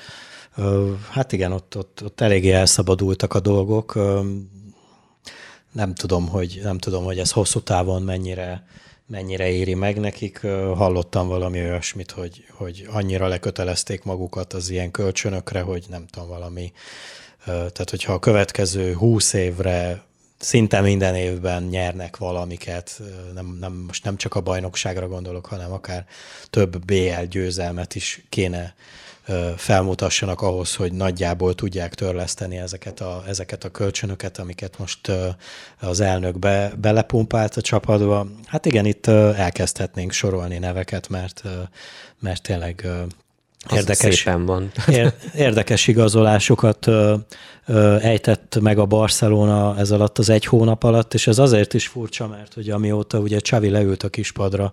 [1.10, 3.94] Hát igen, ott, ott, ott eléggé elszabadultak a dolgok.
[5.72, 8.66] Nem tudom, hogy, nem tudom, hogy ez hosszú távon mennyire,
[9.06, 10.40] mennyire éri meg nekik.
[10.74, 16.72] Hallottam valami olyasmit, hogy, hogy annyira lekötelezték magukat az ilyen kölcsönökre, hogy nem tudom, valami.
[17.44, 20.02] Tehát, hogyha a következő húsz évre
[20.38, 23.00] szinte minden évben nyernek valamiket,
[23.34, 26.06] nem, nem, most nem csak a bajnokságra gondolok, hanem akár
[26.50, 28.74] több BL győzelmet is kéne
[29.56, 35.10] felmutassanak ahhoz, hogy nagyjából tudják törleszteni ezeket a, ezeket a kölcsönöket, amiket most
[35.80, 38.26] az elnök be, belepumpált a csapatba.
[38.46, 41.42] Hát igen, itt elkezdhetnénk sorolni neveket, mert,
[42.20, 42.86] mert tényleg
[43.72, 44.72] érdekes, van.
[45.34, 46.88] érdekes igazolásokat
[48.00, 52.28] ejtett meg a Barcelona ez alatt az egy hónap alatt, és ez azért is furcsa,
[52.28, 54.72] mert ugye amióta ugye Csavi leült a kispadra,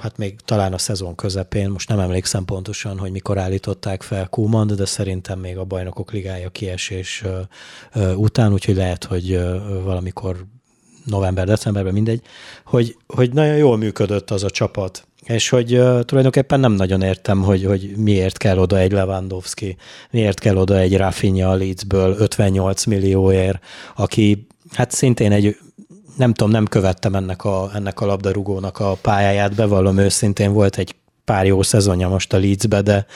[0.00, 4.72] hát még talán a szezon közepén, most nem emlékszem pontosan, hogy mikor állították fel Kumand,
[4.72, 7.24] de szerintem még a bajnokok ligája kiesés
[8.14, 9.40] után, úgyhogy lehet, hogy
[9.84, 10.46] valamikor
[11.04, 12.22] november-decemberben mindegy,
[12.64, 17.42] hogy, hogy nagyon jól működött az a csapat, és hogy uh, tulajdonképpen nem nagyon értem,
[17.42, 19.76] hogy, hogy miért kell oda egy Lewandowski,
[20.10, 23.58] miért kell oda egy Rafinha a Leedsből 58 millióért,
[23.96, 25.56] aki hát szintén egy
[26.16, 30.94] nem tudom, nem követtem ennek a, ennek a labdarúgónak a pályáját, bevallom őszintén, volt egy
[31.24, 33.06] pár jó szezonja most a Leedsbe, de,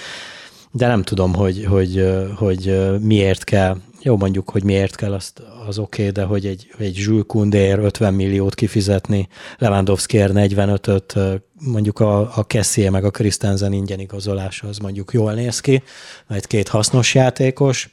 [0.71, 5.79] de nem tudom, hogy, hogy, hogy miért kell, jó mondjuk, hogy miért kell, azt, az
[5.79, 12.37] oké, okay, de hogy egy, egy Jules Koundér 50 milliót kifizetni, Lewandowskiért 45-öt, mondjuk a,
[12.37, 15.83] a Kessie meg a Christensen ingyen igazolása, az mondjuk jól néz ki,
[16.27, 17.91] mert két hasznos játékos,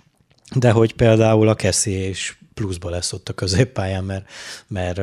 [0.56, 4.30] de hogy például a Kessie is pluszba lesz ott a középpályán, mert,
[4.68, 4.96] mert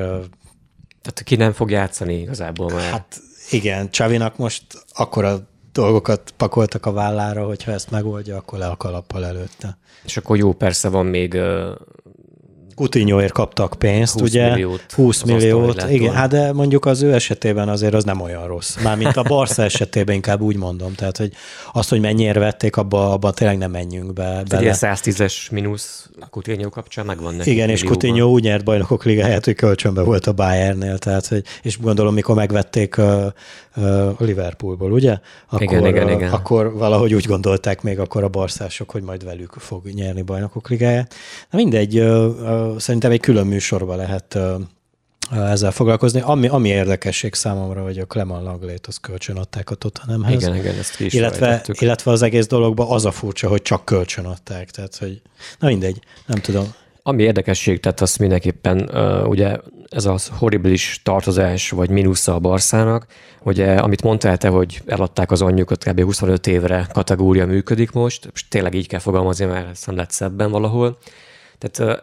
[1.03, 2.91] tehát ki nem fog játszani igazából már.
[2.91, 3.21] Hát
[3.51, 9.27] igen, Csavinak most akkora dolgokat pakoltak a vállára, hogyha ezt megoldja, akkor le a kalappal
[9.27, 9.79] előtte.
[10.05, 11.39] És akkor jó, persze van még
[12.81, 14.49] Coutinhoért kaptak pénzt, 20 ugye?
[14.49, 15.91] Milliót 20 milliót.
[15.91, 18.77] Igen, hát de mondjuk az ő esetében azért az nem olyan rossz.
[18.83, 20.95] Mármint a Barca esetében inkább úgy mondom.
[20.95, 21.33] Tehát, hogy
[21.73, 24.43] azt, hogy mennyire vették, abba, abba tényleg nem menjünk be.
[24.49, 24.63] Bele.
[24.63, 27.51] Ugye 110-es mínusz a Coutinho kapcsán megvan neki.
[27.51, 30.99] Igen, és Coutinho úgy nyert bajnokok ligáját, hogy kölcsönbe volt a Bayernnél.
[30.99, 33.25] Tehát, hogy, és gondolom, mikor megvették a,
[33.75, 35.19] a Liverpoolból, ugye?
[35.49, 36.33] Akkor, igen, igen, igen.
[36.33, 41.15] akkor valahogy úgy gondolták még akkor a barszások, hogy majd velük fog nyerni bajnokok ligáját.
[41.51, 41.99] Na mindegy,
[42.79, 44.39] szerintem egy külön műsorba lehet
[45.31, 46.21] ezzel foglalkozni.
[46.21, 50.43] Ami, ami érdekesség számomra, hogy a Clement Langlét az kölcsön adták a Tottenhamhez.
[50.43, 54.25] Igen, igen, ezt is illetve, illetve az egész dologban az a furcsa, hogy csak kölcsön
[54.25, 54.71] adták.
[54.71, 55.23] Tehát, hogy
[55.59, 56.75] na mindegy, nem tudom.
[57.03, 59.57] Ami érdekesség, tehát azt mindenképpen uh, ugye
[59.89, 63.07] ez a horribilis tartozás, vagy mínusza a Barszának,
[63.43, 66.03] ugye amit mondtál te, hogy eladták az anyjukat kb.
[66.03, 70.99] 25 évre kategória működik most, és tényleg így kell fogalmazni, mert aztán lett szebben valahol.
[71.59, 72.01] Tehát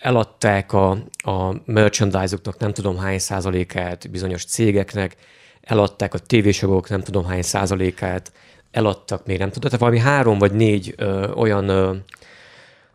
[0.00, 5.16] eladták a, a merchandise-oknak nem tudom hány százalékát bizonyos cégeknek,
[5.60, 8.32] eladták a tévésogok nem tudom hány százalékát,
[8.70, 11.94] eladtak még nem tudom, tehát valami három vagy négy ö, olyan, ö,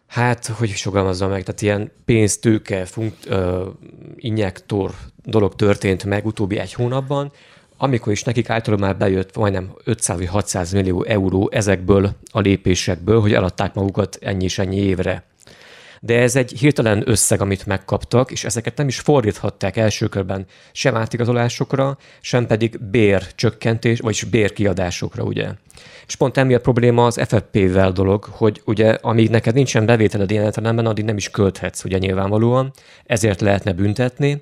[0.07, 3.69] hát, hogy is fogalmazzam meg, tehát ilyen pénztőke, funkt, ö,
[4.15, 4.91] injektor
[5.23, 7.31] dolog történt meg utóbbi egy hónapban,
[7.77, 13.21] amikor is nekik általában már bejött majdnem 500 vagy 600 millió euró ezekből a lépésekből,
[13.21, 15.23] hogy eladták magukat ennyi és ennyi évre
[16.01, 20.95] de ez egy hirtelen összeg, amit megkaptak, és ezeket nem is fordíthatták első körben sem
[20.95, 25.49] átigazolásokra, sem pedig bércsökkentés, vagyis bérkiadásokra, ugye.
[26.07, 30.85] És pont emiatt probléma az FFP-vel dolog, hogy ugye amíg neked nincsen bevételed ilyen értelemben,
[30.85, 32.71] addig nem is költhetsz, ugye nyilvánvalóan,
[33.05, 34.41] ezért lehetne büntetni,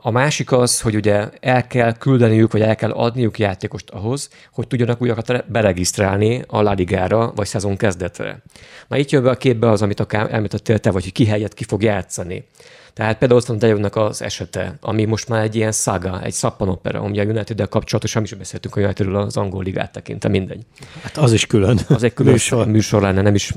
[0.00, 4.66] a másik az, hogy ugye el kell küldeniük, vagy el kell adniuk játékost ahhoz, hogy
[4.66, 8.42] tudjanak újakat beregisztrálni a Ladigára, vagy szezon kezdetre.
[8.88, 11.54] Na itt jön be a képbe az, amit akár említettél te, vagy hogy ki helyet
[11.54, 12.44] ki fog játszani.
[12.92, 17.20] Tehát például ott van az esete, ami most már egy ilyen saga, egy szappanopera, ami
[17.20, 20.62] a united kapcsolatosan is beszéltünk a Unitedről az angol ligát tekintve, mindegy.
[21.02, 23.52] Hát az is külön Az egy külön műsor, műsor lenne, nem is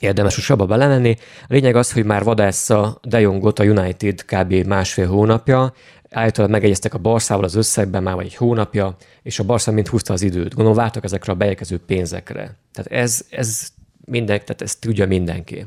[0.00, 1.16] érdemes usabba belemenni.
[1.42, 4.52] A lényeg az, hogy már vadásza De Jongot a United kb.
[4.52, 5.72] másfél hónapja,
[6.10, 10.12] állítólag megegyeztek a Barszával az összegben már vagy egy hónapja, és a Barca mind húzta
[10.12, 10.54] az időt.
[10.54, 12.56] Gondolom vártak ezekre a beérkező pénzekre.
[12.72, 13.68] Tehát ez, ez
[14.04, 15.66] minden, tehát ezt tudja mindenki.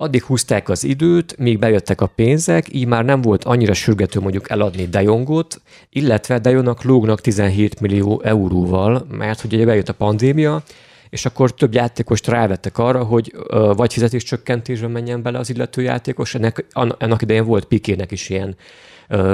[0.00, 4.50] Addig húzták az időt, míg bejöttek a pénzek, így már nem volt annyira sürgető mondjuk
[4.50, 5.60] eladni Dejongot,
[5.90, 10.62] illetve Dejonnak lógnak 17 millió euróval, mert ugye bejött a pandémia,
[11.10, 16.34] és akkor több játékost rávettek arra, hogy vagy fizetéscsökkentésbe menjen bele az illető játékos.
[16.34, 18.56] Ennek, annak idején volt Pikének is ilyen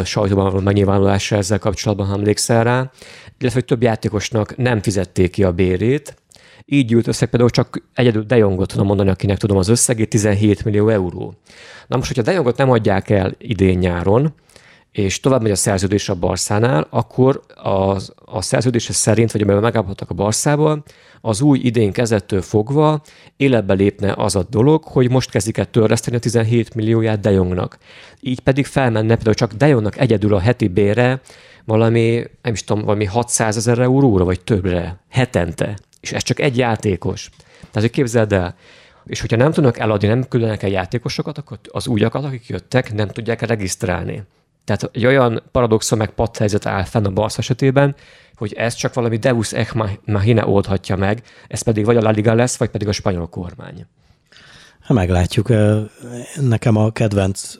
[0.05, 2.91] sajtóban való megnyilvánulása ezzel kapcsolatban, ha emlékszel rá,
[3.39, 6.16] illetve hogy több játékosnak nem fizették ki a bérét,
[6.66, 10.89] így gyűlt össze például csak egyedül De tudom mondani, akinek tudom az összegét, 17 millió
[10.89, 11.35] euró.
[11.87, 14.35] Na most, hogyha De Jongot nem adják el idén nyáron,
[14.95, 20.11] és tovább megy a szerződés a Barszánál, akkor az, a szerződése szerint, vagy amivel megállapodtak
[20.11, 20.82] a Barszával,
[21.20, 23.03] az új idén kezdettől fogva
[23.36, 27.78] életbe lépne az a dolog, hogy most kezdik el törleszteni a 17 millióját De Jongnak.
[28.20, 31.20] Így pedig felmenne például csak De Jongnak egyedül a heti bére
[31.64, 36.57] valami, nem is tudom, valami 600 ezer euróra, vagy többre, hetente és ez csak egy
[36.57, 37.30] játékos.
[37.59, 38.57] Tehát, hogy képzeld el,
[39.07, 43.09] és hogyha nem tudnak eladni, nem küldenek el játékosokat, akkor az újakat, akik jöttek, nem
[43.09, 44.22] tudják regisztrálni.
[44.65, 47.95] Tehát egy olyan paradoxon meg helyzet áll fenn a Barca esetében,
[48.35, 49.73] hogy ez csak valami Deus Ex
[50.05, 53.87] Machina oldhatja meg, ez pedig vagy a La Liga lesz, vagy pedig a spanyol kormány.
[54.85, 55.49] Hát meglátjuk.
[56.41, 57.55] Nekem a kedvenc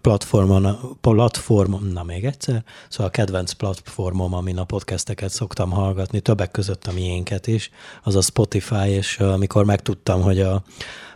[0.00, 6.50] platformon, platformom, na még egyszer, szóval a kedvenc platformom, amin a podcasteket szoktam hallgatni, többek
[6.50, 7.70] között a miénket is,
[8.02, 10.62] az a Spotify, és amikor megtudtam, hogy a,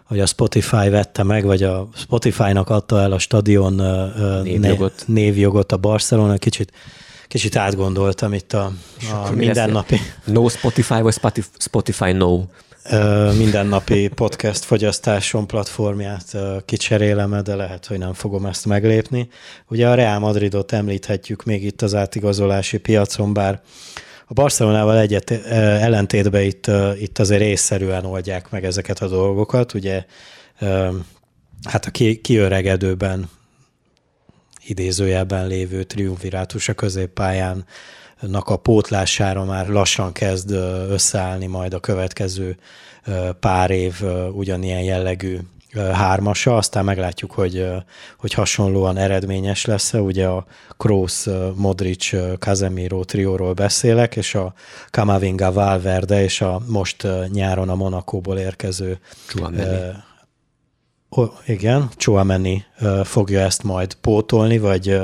[0.04, 3.74] hogy a Spotify vette meg, vagy a Spotify-nak adta el a stadion
[4.42, 6.72] névjogot, névjogot a Barcelona, kicsit
[7.28, 8.72] kicsit átgondoltam itt a,
[9.12, 10.00] a mindennapi.
[10.24, 11.14] No Spotify, vagy
[11.58, 12.42] Spotify no?
[13.38, 19.28] mindennapi podcast fogyasztáson platformját kicserélem, de lehet, hogy nem fogom ezt meglépni.
[19.68, 23.60] Ugye a Real Madridot említhetjük még itt az átigazolási piacon, bár
[24.26, 29.74] a Barcelonával egyet ellentétben itt, itt azért észszerűen oldják meg ezeket a dolgokat.
[29.74, 30.04] Ugye
[31.62, 31.90] hát a
[32.22, 33.28] kiöregedőben
[34.66, 37.64] idézőjelben lévő triumvirátus a középpályán
[38.30, 40.50] a pótlására már lassan kezd
[40.90, 42.56] összeállni majd a következő
[43.40, 44.02] pár év
[44.32, 45.38] ugyanilyen jellegű
[45.74, 47.66] hármasa, aztán meglátjuk, hogy,
[48.18, 50.00] hogy hasonlóan eredményes lesz-e.
[50.00, 50.46] Ugye a
[50.76, 54.54] Kroos, Modric, Casemiro trióról beszélek, és a
[54.90, 58.98] Kamavinga, Valverde, és a most nyáron a Monakóból érkező
[61.46, 62.64] igen, Chouameni
[63.02, 65.00] fogja ezt majd pótolni, vagy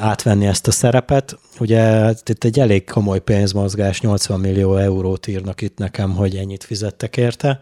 [0.00, 1.38] átvenni ezt a szerepet.
[1.58, 7.16] Ugye itt egy elég komoly pénzmozgás, 80 millió eurót írnak itt nekem, hogy ennyit fizettek
[7.16, 7.60] érte.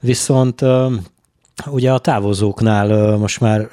[0.00, 0.60] Viszont
[1.66, 3.68] ugye a távozóknál most már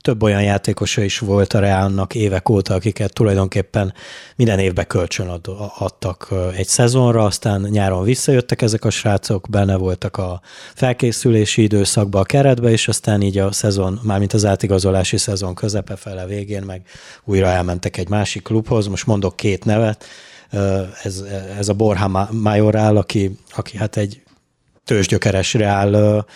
[0.00, 3.94] több olyan játékosa is volt a Reálnak évek óta, akiket tulajdonképpen
[4.36, 5.28] minden évben kölcsön
[5.78, 10.40] adtak egy szezonra, aztán nyáron visszajöttek ezek a srácok, benne voltak a
[10.74, 16.26] felkészülési időszakba, a keretbe, és aztán így a szezon, mármint az átigazolási szezon közepe fele
[16.26, 16.82] végén meg
[17.24, 20.04] újra elmentek egy másik klubhoz, most mondok két nevet,
[21.02, 21.24] ez,
[21.58, 24.22] ez a Borja Majoral, aki, aki hát egy
[24.90, 26.26] tőzsgyökeres reál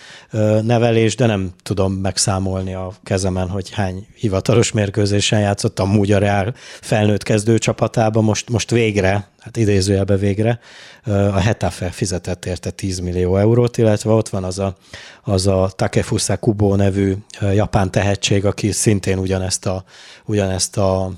[0.61, 5.79] nevelés, de nem tudom megszámolni a kezemen, hogy hány hivatalos mérkőzésen játszott.
[5.79, 10.59] Amúgy a reál felnőtt kezdő csapatába, most, most végre, hát idézőjelbe végre,
[11.05, 14.75] a Hetafe fizetett érte 10 millió eurót, illetve ott van az a,
[15.23, 17.15] az a Takefusa Kubo nevű
[17.53, 19.83] japán tehetség, aki szintén ugyanezt a,
[20.25, 21.11] ugyanezt a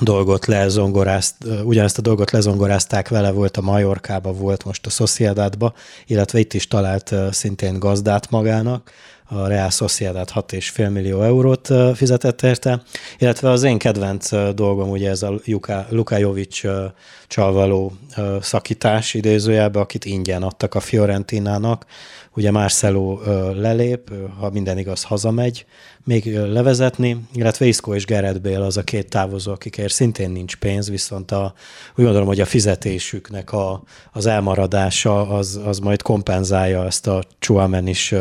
[0.00, 5.74] dolgot lezongorázt, ugyanezt a dolgot lezongorázták vele, volt a Majorkába, volt most a Sociedadba,
[6.06, 8.90] illetve itt is talált szintén gazdát magának,
[9.34, 12.82] a Real Sociedad 6,5 millió eurót fizetett érte,
[13.18, 16.60] illetve az én kedvenc dolgom ugye ez a Luka, Luka Jovic
[17.26, 17.92] csalvaló
[18.40, 21.86] szakítás idézőjelbe, akit ingyen adtak a Fiorentinának,
[22.34, 23.20] ugye Marcelo
[23.52, 25.66] lelép, ha minden igaz, hazamegy
[26.04, 30.90] még levezetni, illetve Isco és Gerard Bale az a két távozó, akikért szintén nincs pénz,
[30.90, 31.54] viszont a,
[31.96, 37.86] úgy gondolom, hogy a fizetésüknek a, az elmaradása az, az majd kompenzálja ezt a Chuamen
[37.86, 38.14] is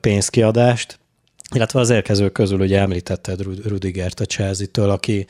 [0.00, 0.98] pénzkiadást,
[1.54, 5.26] illetve az érkezők közül ugye említetted Rudigert a Chelsea-től, aki,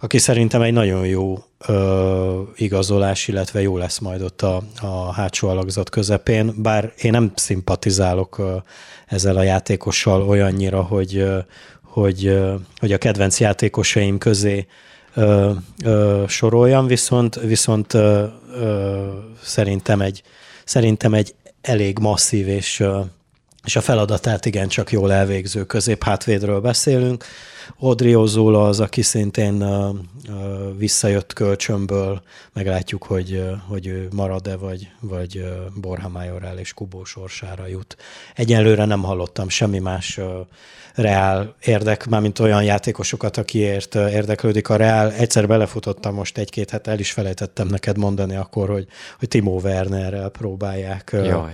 [0.00, 5.48] aki szerintem egy nagyon jó ö, igazolás, illetve jó lesz majd ott a, a hátsó
[5.48, 8.56] alakzat közepén, bár én nem szimpatizálok ö,
[9.06, 11.38] ezzel a játékossal olyannyira, hogy, ö,
[11.82, 14.66] hogy, ö, hogy a kedvenc játékosaim közé
[15.14, 15.50] ö,
[15.84, 19.06] ö, soroljam, viszont, viszont ö, ö,
[19.42, 20.22] szerintem, egy,
[20.64, 22.84] szerintem egy elég masszív és
[23.64, 27.24] és a feladatát igen csak jól elvégző középhátvédről beszélünk.
[27.78, 29.64] Odriozola az, aki szintén
[30.76, 35.44] visszajött kölcsönből, meglátjuk, hogy, hogy ő marad-e, vagy, vagy
[35.80, 37.96] Borja Majorál és Kubó sorsára jut.
[38.34, 40.20] Egyelőre nem hallottam semmi más
[40.94, 45.12] reál érdek, mármint olyan játékosokat, akiért érdeklődik a reál.
[45.12, 48.86] Egyszer belefutottam most egy-két hát el is felejtettem neked mondani akkor, hogy,
[49.18, 51.52] hogy Timo Wernerrel próbálják Jaj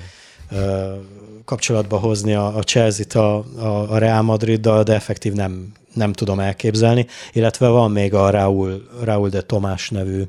[1.45, 6.41] kapcsolatba hozni a, a Chelsea-t a, a, a Real Madriddal, de effektív nem, nem tudom
[6.41, 7.07] elképzelni.
[7.33, 10.23] Illetve van még a Raúl, Raúl de Tomás nevű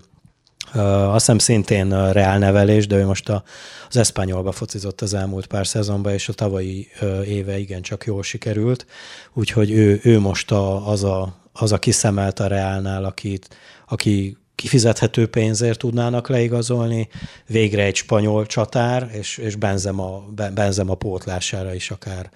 [0.74, 3.44] azt hiszem szintén reál nevelés, de ő most a,
[3.90, 6.88] az Eszpányolba focizott az elmúlt pár szezonban, és a tavalyi
[7.26, 8.86] éve igencsak jól sikerült,
[9.34, 13.50] úgyhogy ő, ő most a, az, a, az a kiszemelt a Reálnál, akit,
[13.88, 17.08] aki kifizethető pénzért tudnának leigazolni,
[17.48, 22.30] végre egy spanyol csatár, és, és Benzema, Benzema pótlására is akár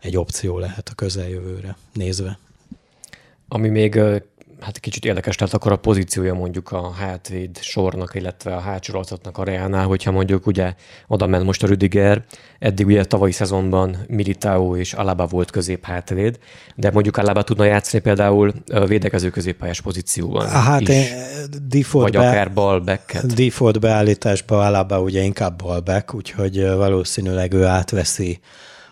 [0.00, 2.38] egy opció lehet a közeljövőre nézve.
[3.48, 4.00] Ami még
[4.60, 9.44] hát kicsit érdekes tehát akkor a pozíciója mondjuk a hátvéd sornak, illetve a hátsorolatnak a
[9.44, 10.74] Reálnál, hogyha mondjuk ugye
[11.06, 12.24] oda ment most a Rüdiger,
[12.58, 16.38] eddig ugye tavalyi szezonban Militao és Alaba volt középhátvéd,
[16.74, 18.52] de mondjuk Alaba tudna játszani például
[18.86, 21.06] védekező középpályás pozícióban Hát is, én,
[21.68, 23.34] default vagy be, akár balbacket.
[23.34, 28.40] Default beállításban Alaba ugye inkább balback, úgyhogy valószínűleg ő átveszi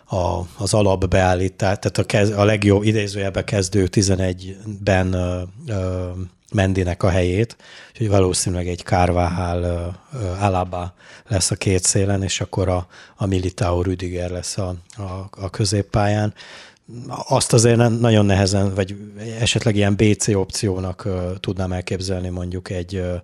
[0.09, 6.17] a, az alapbeállítás, tehát a, kez, a legjobb idézőjelbe kezdő 11-ben uh, uh,
[6.53, 7.57] Mendinek a helyét,
[7.91, 8.83] úgyhogy valószínűleg egy
[10.13, 10.93] uh, Alaba
[11.27, 16.33] lesz a két szélen, és akkor a, a Militao Rüdiger lesz a, a, a középpályán.
[17.27, 18.95] Azt azért nagyon nehezen, vagy
[19.39, 21.07] esetleg ilyen BC opciónak
[21.39, 23.21] tudnám elképzelni mondjuk egy uh,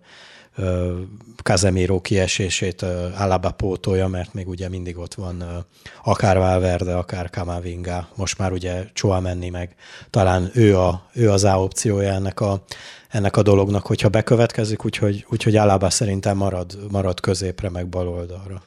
[1.43, 2.82] Casemiro kiesését
[3.18, 5.66] Alaba pótolja, mert még ugye mindig ott van
[6.03, 8.84] akár Valverde, akár Kamavinga, most már ugye
[9.22, 9.76] menni meg
[10.10, 12.64] talán ő, a, ő az A opciója ennek a,
[13.10, 18.64] ennek a dolognak, hogyha bekövetkezik, úgyhogy, úgyhogy Alaba szerintem marad, marad középre, meg bal oldalra.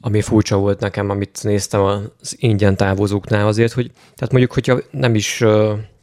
[0.00, 5.14] Ami furcsa volt nekem, amit néztem az ingyen távozóknál azért, hogy tehát mondjuk, hogyha nem
[5.14, 5.40] is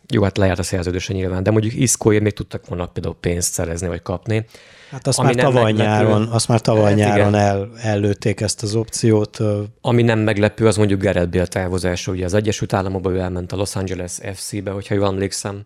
[0.08, 3.88] jó, hát lejárt a szerződése nyilván, de mondjuk Iszkóért még tudtak volna például pénzt szerezni,
[3.88, 4.46] vagy kapni.
[4.92, 9.40] Hát azt már tavaly nyáron, azt már tavaly hát nyáron el, ellőtték ezt az opciót.
[9.82, 12.12] Ami nem meglepő, az mondjuk Gareth Bale távozása.
[12.12, 15.62] Ugye az Egyesült Államokba ő elment a Los Angeles FC-be, hogyha jól emlékszem.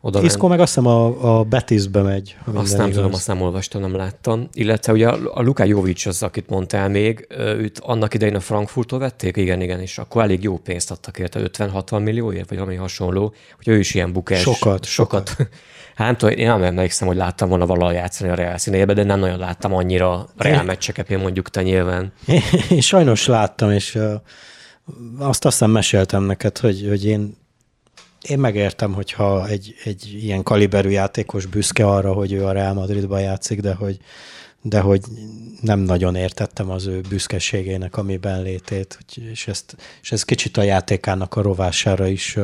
[0.00, 2.36] Oda Isco meg azt hiszem a, a Betisbe megy.
[2.54, 2.96] Azt nem igaz.
[2.96, 4.48] tudom, azt nem olvastam, nem láttam.
[4.52, 8.98] Illetve ugye a, a Luka Jovic az, akit mondtál még, őt annak idején a Frankfurtól
[8.98, 13.34] vették, igen, igen, és akkor elég jó pénzt adtak érte, 50-60 millióért, vagy valami hasonló,
[13.56, 14.40] hogy ő is ilyen bukás.
[14.40, 15.28] Sokat, sokat.
[15.28, 15.48] sokat.
[16.00, 19.18] Hát tudom, én nem emlékszem, hogy láttam volna valaha játszani a Real színébe, de nem
[19.18, 22.12] nagyon láttam annyira Real meccseket, én mondjuk te nyilván.
[22.70, 23.98] Én, sajnos láttam, és
[25.18, 27.38] azt azt hiszem meséltem neked, hogy, hogy én
[28.28, 33.20] én megértem, hogyha egy, egy ilyen kaliberű játékos büszke arra, hogy ő a Real Madridban
[33.20, 33.98] játszik, de hogy,
[34.62, 35.00] de hogy
[35.60, 38.98] nem nagyon értettem az ő büszkeségének a miben létét,
[39.30, 42.38] és, ezt, és ez kicsit a játékának a rovására is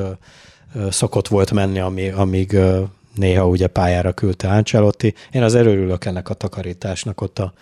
[0.90, 2.82] szokott volt menni, amíg ö,
[3.16, 5.14] néha ugye pályára küldte Ancelotti.
[5.30, 7.52] Én az örülök ennek a takarításnak ott a,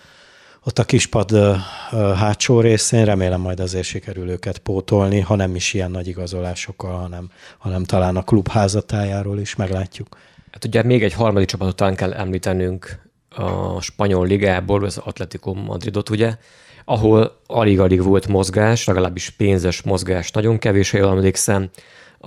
[0.63, 1.31] ott a kispad
[2.15, 7.29] hátsó részén, remélem majd azért sikerül őket pótolni, ha nem is ilyen nagy igazolásokkal, hanem,
[7.57, 10.17] hanem talán a klub házatájáról is meglátjuk.
[10.51, 16.09] Hát ugye még egy harmadik csapatot talán kell említenünk a spanyol ligából, az Atletico Madridot,
[16.09, 16.35] ugye,
[16.85, 21.69] ahol alig-alig volt mozgás, legalábbis pénzes mozgás, nagyon kevés, ha jól emlékszem,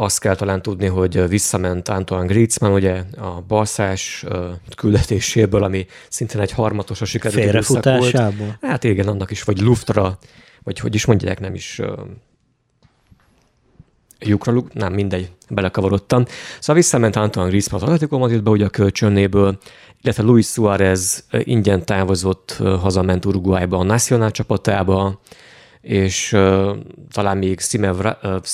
[0.01, 4.25] azt kell talán tudni, hogy visszament Antoine Griezmann, ugye a balszás
[4.77, 8.59] küldetéséből, ami szintén egy harmatos a sikerült Félrefutásából?
[8.61, 10.19] Hát igen, annak is, vagy luftra,
[10.63, 11.81] vagy hogy is mondják, nem is
[14.19, 16.25] lyukra, nem, mindegy, belekavarodtam.
[16.59, 19.59] Szóval visszament Antoine Griezmann az Atletico Madridba, ugye a kölcsönnéből,
[20.03, 25.21] illetve Luis Suárez ingyen távozott, hazament Uruguayba a Nacional csapatába,
[25.81, 26.77] és uh,
[27.13, 27.93] talán még Sime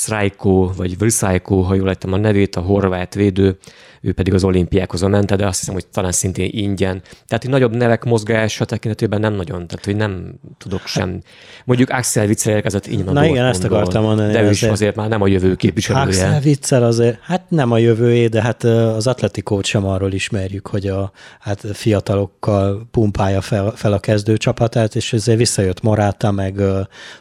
[0.07, 3.59] Vrajko, vagy Vrszajko, ha jól lettem a nevét, a horvát védő,
[4.05, 7.03] ő pedig az olimpiákhoz ment, de azt hiszem, hogy talán szintén ingyen.
[7.27, 11.21] Tehát egy nagyobb nevek mozgása tekintetében nem nagyon, tehát hogy nem tudok sem.
[11.65, 14.33] Mondjuk Axel Witzel érkezett így Na igen, ezt akartam mondani.
[14.33, 16.07] De ő is azért már nem a jövő képviselője.
[16.07, 20.87] Axel Witzel azért, hát nem a jövője, de hát az Atletikót sem arról ismerjük, hogy
[20.87, 26.61] a hát fiatalokkal pumpálja fel, fel a kezdő csapatát, és ezért visszajött Morata, meg,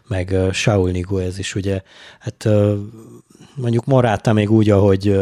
[0.08, 1.82] meg Saul Niguez is, ugye.
[2.20, 2.48] Hát
[3.56, 5.20] mondjuk Morata még úgy, ahogy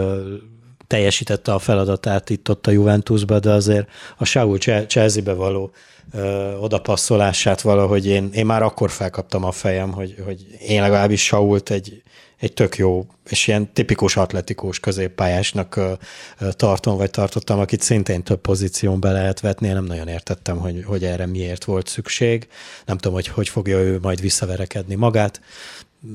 [0.92, 5.72] teljesítette a feladatát itt ott a Juventusba, de azért a Saul Chelsea-be való
[6.14, 11.70] ö, odapasszolását valahogy én, én már akkor felkaptam a fejem, hogy, hogy én legalábbis Sault
[11.70, 12.02] egy,
[12.38, 15.92] egy tök jó, és ilyen tipikus atletikus középpályásnak ö,
[16.40, 19.68] ö, tartom, vagy tartottam, akit szintén több pozíción be lehet vetni.
[19.68, 22.48] Én nem nagyon értettem, hogy, hogy erre miért volt szükség.
[22.86, 25.42] Nem tudom, hogy hogy fogja ő majd visszaverekedni magát.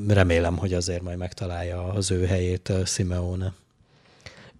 [0.08, 3.52] Remélem, hogy azért majd megtalálja az ő helyét Simeone.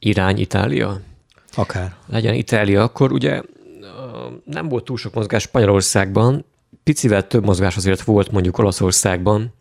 [0.06, 1.00] Irány Itália?
[1.54, 1.96] Akár.
[2.06, 3.40] Legyen Itália, akkor ugye
[4.44, 6.44] nem volt túl sok mozgás Spanyolországban,
[6.84, 9.54] picivel több mozgás azért volt mondjuk Olaszországban,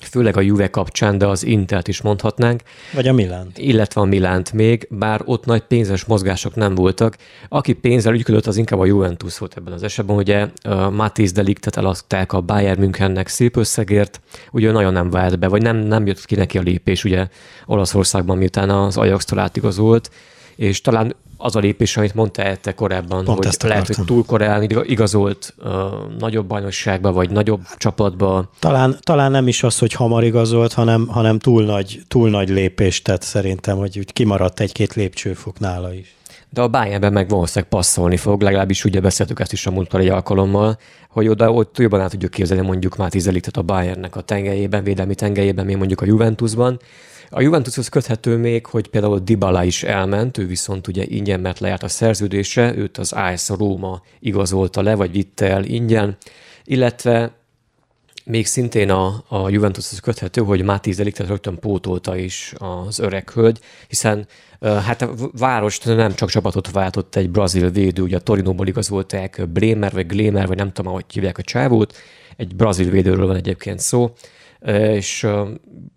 [0.00, 2.62] főleg a Juve kapcsán, de az Intelt is mondhatnánk.
[2.92, 3.58] Vagy a Milánt.
[3.58, 7.16] Illetve a Milánt még, bár ott nagy pénzes mozgások nem voltak.
[7.48, 10.16] Aki pénzzel ügyködött, az inkább a Juventus volt ebben az esetben.
[10.16, 14.20] Ugye uh, Matiz Deliktet eladták a Bayern Münchennek szép összegért,
[14.52, 17.26] ugye nagyon nem vált be, vagy nem, nem jött ki neki a lépés ugye
[17.66, 20.10] Olaszországban, miután az Ajax-tól átigazolt,
[20.56, 24.62] és talán az a lépés, amit mondta te korábban, Pont hogy lehet, hogy túl korán
[24.62, 25.72] igazolt uh,
[26.18, 28.50] nagyobb bajnokságba, vagy nagyobb csapatba.
[28.58, 33.04] Talán, talán nem is az, hogy hamar igazolt, hanem, hanem túl, nagy, túl nagy lépést
[33.04, 36.16] tett szerintem, hogy úgy kimaradt egy-két lépcsőfok nála is.
[36.50, 40.08] De a Bayernben meg valószínűleg passzolni fog, legalábbis ugye beszéltük ezt is a múltkor egy
[40.08, 40.78] alkalommal,
[41.08, 45.14] hogy oda ott jobban át tudjuk képzelni mondjuk már tízelítet a Bayernnek a tengelyében, védelmi
[45.14, 46.80] tengelyében, még mondjuk a Juventusban,
[47.30, 51.82] a Juventushoz köthető még, hogy például Dybala is elment, ő viszont ugye ingyen, mert lejárt
[51.82, 56.16] a szerződése, őt az AS Róma igazolta le, vagy vitte el ingyen,
[56.64, 57.34] illetve
[58.24, 63.60] még szintén a, a Juventushoz köthető, hogy Máté Zeliktet rögtön pótolta is az öreg hölgy,
[63.88, 64.26] hiszen
[64.60, 69.92] hát a várost nem csak csapatot váltott egy brazil védő, ugye a Torinóból igazolták Brémer,
[69.92, 71.94] vagy Glémer, vagy nem tudom, hogy hívják a csávót,
[72.36, 74.12] egy brazil védőről van egyébként szó,
[74.74, 75.26] és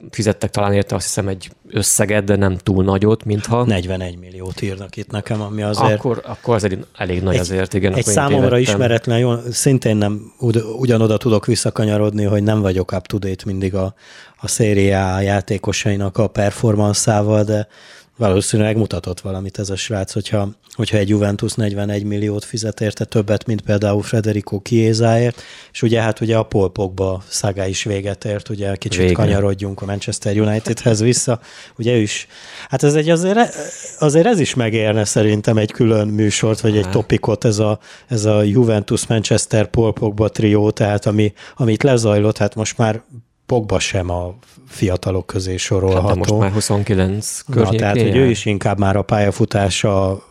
[0.10, 3.64] fizettek talán érte azt hiszem egy összeget, de nem túl nagyot, mintha.
[3.64, 5.94] 41 milliót írnak itt nekem, ami azért...
[5.94, 7.94] Akkor, akkor az elég, elég nagy egy, azért, igen.
[7.94, 10.34] Egy számomra ismeretlen, jó, szintén nem
[10.78, 13.94] ugyanoda tudok visszakanyarodni, hogy nem vagyok up to date mindig a,
[14.38, 17.68] a szériá játékosainak a performanszával, de
[18.20, 23.46] valószínűleg mutatott valamit ez a srác, hogyha, hogyha egy Juventus 41 milliót fizet érte többet,
[23.46, 25.42] mint például Federico Chiesáért,
[25.72, 29.14] és ugye hát ugye a Paul Pogba szagá is véget ért, ugye kicsit Vége.
[29.14, 31.40] kanyarodjunk a Manchester Unitedhez vissza,
[31.78, 32.28] ugye ő is,
[32.70, 33.40] hát ez egy azért,
[34.00, 38.42] azért ez is megérne szerintem egy külön műsort, vagy egy topikot, ez a, ez a
[38.42, 43.02] Juventus-Manchester Paul Pogba trió, tehát ami, amit lezajlott, hát most már
[43.50, 44.36] Pogba sem a
[44.68, 46.08] fiatalok közé sorolható.
[46.08, 47.72] Hát most már 29 környékén.
[47.72, 50.24] Na, tehát, hogy ő is inkább már a pályafutása,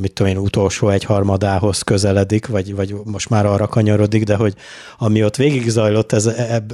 [0.00, 4.54] mit tudom én, utolsó egy harmadához közeledik, vagy, vagy most már arra kanyarodik, de hogy
[4.98, 6.72] ami ott végig zajlott ez, eb,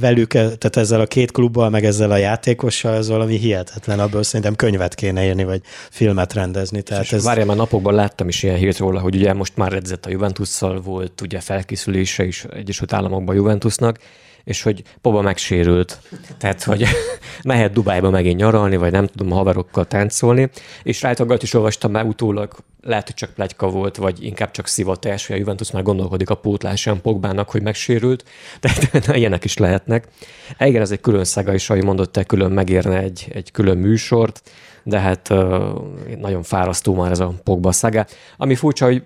[0.00, 4.54] velük, tehát ezzel a két klubbal, meg ezzel a játékossal, ez valami hihetetlen, abból szerintem
[4.54, 5.60] könyvet kéne írni, vagy
[5.90, 6.82] filmet rendezni.
[6.82, 7.24] Tehát ez...
[7.24, 10.80] Várjál, már napokban láttam is ilyen hírt róla, hogy ugye most már edzett a Juventusszal,
[10.80, 13.98] volt ugye felkészülése is Egyesült Államokban Juventusnak,
[14.46, 15.98] és hogy Poba megsérült.
[16.38, 16.86] Tehát, hogy
[17.44, 20.50] mehet Dubájba megint nyaralni, vagy nem tudom, haverokkal táncolni,
[20.82, 25.26] és rajta is olvastam már utólag, lehet, hogy csak plegyka volt, vagy inkább csak szivatás,
[25.26, 28.24] hogy a Juventus már gondolkodik a pótlásán Pogbának, hogy megsérült,
[29.06, 30.08] de ilyenek is lehetnek.
[30.58, 34.50] Igen, ez egy külön szága is, ahogy mondott, külön megérne egy, egy külön műsort,
[34.82, 35.28] de hát
[36.18, 38.06] nagyon fárasztó már ez a Pogba szága.
[38.36, 39.02] Ami furcsa, hogy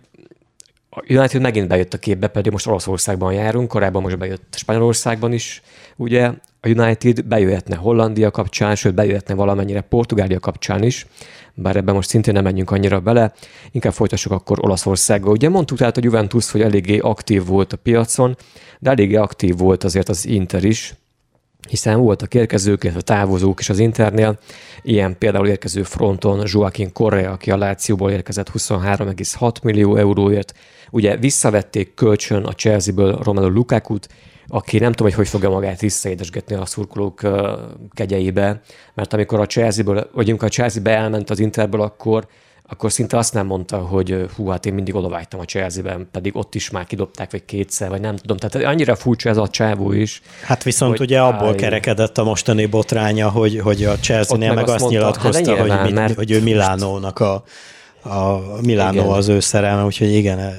[0.91, 5.63] a United megint bejött a képbe, pedig most Olaszországban járunk, korábban most bejött Spanyolországban is,
[5.97, 11.07] ugye a United bejöhetne Hollandia kapcsán, sőt bejöhetne valamennyire Portugália kapcsán is,
[11.55, 13.33] bár ebben most szintén nem menjünk annyira bele,
[13.71, 15.31] inkább folytassuk akkor Olaszországgal.
[15.31, 18.37] Ugye mondtuk tehát a Juventus, hogy eléggé aktív volt a piacon,
[18.79, 20.95] de eléggé aktív volt azért az Inter is,
[21.69, 24.39] hiszen voltak érkezők, illetve távozók is az Internél,
[24.83, 30.55] ilyen például érkező fronton Joaquin Correa, aki a Lációból érkezett 23,6 millió euróért,
[30.91, 34.09] ugye visszavették kölcsön a Chelsea-ből Romelu Lukaku-t,
[34.49, 37.21] aki nem tudom, hogy hogy fogja magát visszaédesgetni a szurkolók
[37.91, 38.61] kegyeibe,
[38.95, 42.27] mert amikor a Chelsea-ből, vagy amikor a Chelsea-be elment az Interből, akkor
[42.73, 46.55] akkor szinte azt nem mondta, hogy hú, hát én mindig odavágytam a Chelsea-ben, pedig ott
[46.55, 48.37] is már kidobták, vagy kétszer, vagy nem tudom.
[48.37, 50.23] Tehát annyira furcsa ez a csávó is.
[50.45, 54.57] Hát viszont hogy, ugye abból áj, kerekedett a mostani botránya, hogy, hogy a Chelsea-nél meg,
[54.57, 57.45] meg azt, azt nyilatkozta, hát hogy, mit, mert hogy ő Milánónak a,
[58.03, 59.13] a Milánó igen.
[59.13, 60.55] az ő szerelme, úgyhogy igen,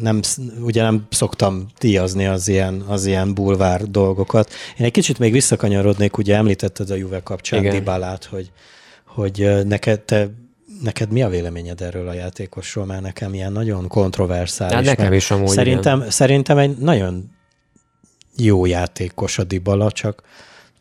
[0.00, 0.20] nem,
[0.60, 4.50] ugye nem szoktam díjazni az ilyen, az ilyen bulvár dolgokat.
[4.78, 8.50] Én egy kicsit még visszakanyarodnék, ugye említetted a Juve kapcsán Dibalát, hogy,
[9.06, 10.28] hogy neked te
[10.82, 14.74] neked mi a véleményed erről a játékosról, mert nekem ilyen nagyon kontroverszális.
[14.74, 16.10] Hát nekem is amúgy szerintem, igen.
[16.10, 17.30] szerintem egy nagyon
[18.36, 20.22] jó játékos a Dybala, csak,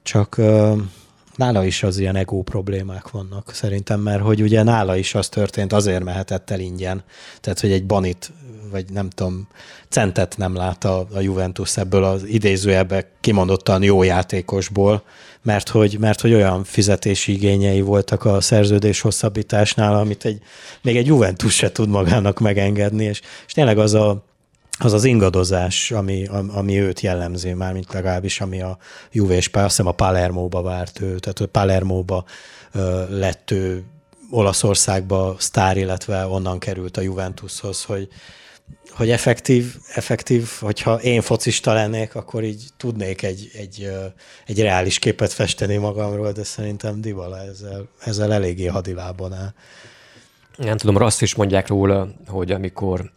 [0.03, 0.41] csak
[1.35, 5.73] nála is az ilyen ego problémák vannak szerintem, mert hogy ugye nála is az történt,
[5.73, 7.03] azért mehetett el ingyen.
[7.41, 8.31] Tehát, hogy egy banit,
[8.71, 9.47] vagy nem tudom,
[9.89, 15.03] centet nem lát a, a Juventus ebből az idézőjelbe kimondottan jó játékosból,
[15.41, 20.41] mert hogy, mert hogy olyan fizetési igényei voltak a szerződés hosszabbításnál, amit egy,
[20.81, 24.23] még egy Juventus se tud magának megengedni, és, és tényleg az a,
[24.83, 28.77] az az ingadozás, ami, ami őt jellemzi, mármint legalábbis ami a
[29.11, 32.25] Juve és azt hiszem a Palermóba várt ő, tehát a Palermóba
[33.09, 33.83] lett ő
[34.29, 38.07] Olaszországba sztár, illetve onnan került a Juventushoz, hogy,
[38.89, 43.91] hogy effektív, effektív, hogyha én focista lennék, akkor így tudnék egy, egy,
[44.45, 49.53] egy reális képet festeni magamról, de szerintem Divala ezzel, ezzel eléggé hadilában áll.
[50.57, 53.11] Nem tudom, azt is mondják róla, hogy amikor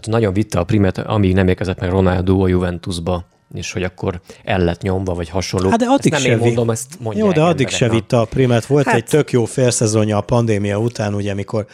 [0.00, 3.24] tehát nagyon vitte a primet, amíg nem érkezett meg Ronaldo a Juventusba,
[3.54, 5.70] és hogy akkor el lett nyomva, vagy hasonló.
[5.70, 8.66] Hát de addig ezt nem én mondom, ezt Jó, de addig se vitte a primet.
[8.66, 8.94] Volt hát...
[8.94, 11.66] egy tök jó félszezonja a pandémia után, ugye, amikor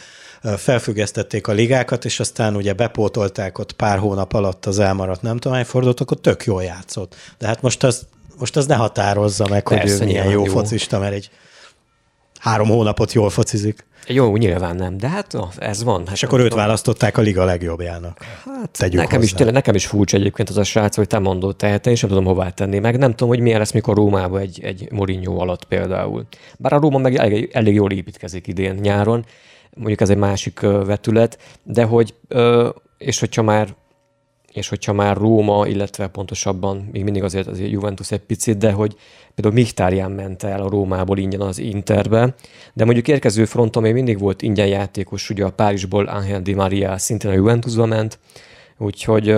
[0.57, 5.57] felfüggesztették a ligákat, és aztán ugye bepótolták ott pár hónap alatt az elmaradt nem tudom
[5.57, 7.15] hány fordulót, akkor tök jól játszott.
[7.37, 8.05] De hát most az,
[8.39, 11.29] most az ne határozza meg, Persze, hogy ő milyen jó, jó focista, mert egy
[12.43, 13.85] három hónapot jól focizik.
[14.07, 16.05] Jó, nyilván nem, de hát no, ez van.
[16.05, 16.63] Hát és akkor őt tudom.
[16.63, 18.17] választották a liga legjobbjának.
[18.45, 21.87] Hát nekem is, tényleg, nekem is furcsa egyébként az a srác, hogy te mondod, tehát
[21.87, 24.91] én sem tudom hová tenni, meg nem tudom, hogy milyen lesz, mikor Rómában egy, egy
[24.91, 26.25] Mourinho alatt például.
[26.57, 29.25] Bár a Róma meg elég, elég jól építkezik idén nyáron,
[29.75, 32.13] mondjuk ez egy másik vetület, de hogy,
[32.97, 33.75] és hogyha már
[34.53, 38.95] és hogyha már Róma, illetve pontosabban még mindig azért az Juventus egy picit, de hogy
[39.35, 42.35] például Michtárján ment el a Rómából ingyen az Interbe,
[42.73, 46.97] de mondjuk érkező fronton még mindig volt ingyen játékos, ugye a Párizsból Angel Di Maria
[46.97, 48.19] szintén a Juventusba ment,
[48.77, 49.35] úgyhogy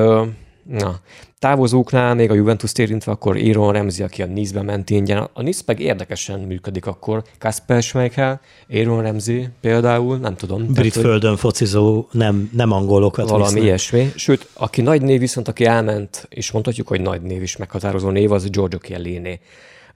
[0.70, 1.00] Na,
[1.40, 5.30] távozóknál még a Juventus érintve, akkor Aaron Remzi, aki a Nice-be ment ingyen.
[5.34, 7.24] A Nice meg érdekesen működik akkor.
[7.40, 10.66] Kasper Schmeichel, Aaron Remzi például, nem tudom.
[10.74, 13.64] Brit tehát, földön focizó, nem, nem angolokat Valami visznek.
[13.64, 14.12] ilyesmi.
[14.16, 18.32] Sőt, aki nagy név viszont, aki elment, és mondhatjuk, hogy nagy név is meghatározó név,
[18.32, 19.40] az Giorgio Chiellini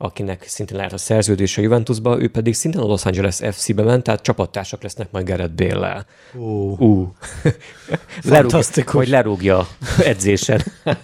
[0.01, 4.03] akinek szintén lehet a szerződése a Juventusba, ő pedig szintén a Los Angeles FC-be ment,
[4.03, 6.05] tehát csapattársak lesznek majd Gerett Béllel.
[6.33, 6.81] Uh.
[6.81, 7.07] uh.
[8.23, 9.67] Lerúg, hogy lerúgja
[10.03, 10.61] edzésen.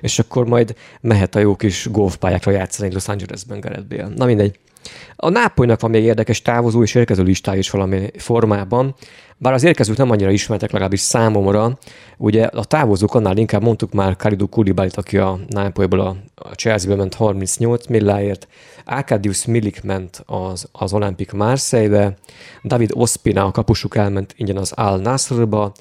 [0.00, 4.12] és akkor majd mehet a jó kis golfpályákra játszani Los Angelesben Gerett Bél.
[4.16, 4.58] Na mindegy.
[5.16, 8.94] A Nápolynak van még érdekes távozó és érkező listája is valami formában.
[9.36, 11.78] Bár az érkezők nem annyira ismertek, legalábbis számomra,
[12.16, 16.96] ugye a távozók annál inkább mondtuk már Karidu Kulibálit, aki a Nápolyból a, a Chelsea-be
[16.96, 18.48] ment 38 milláért,
[18.84, 22.16] Arkadius Milik ment az, az Olympic Marseille-be,
[22.64, 25.72] David Ospina, a kapusuk elment ingyen az Al Nasrba,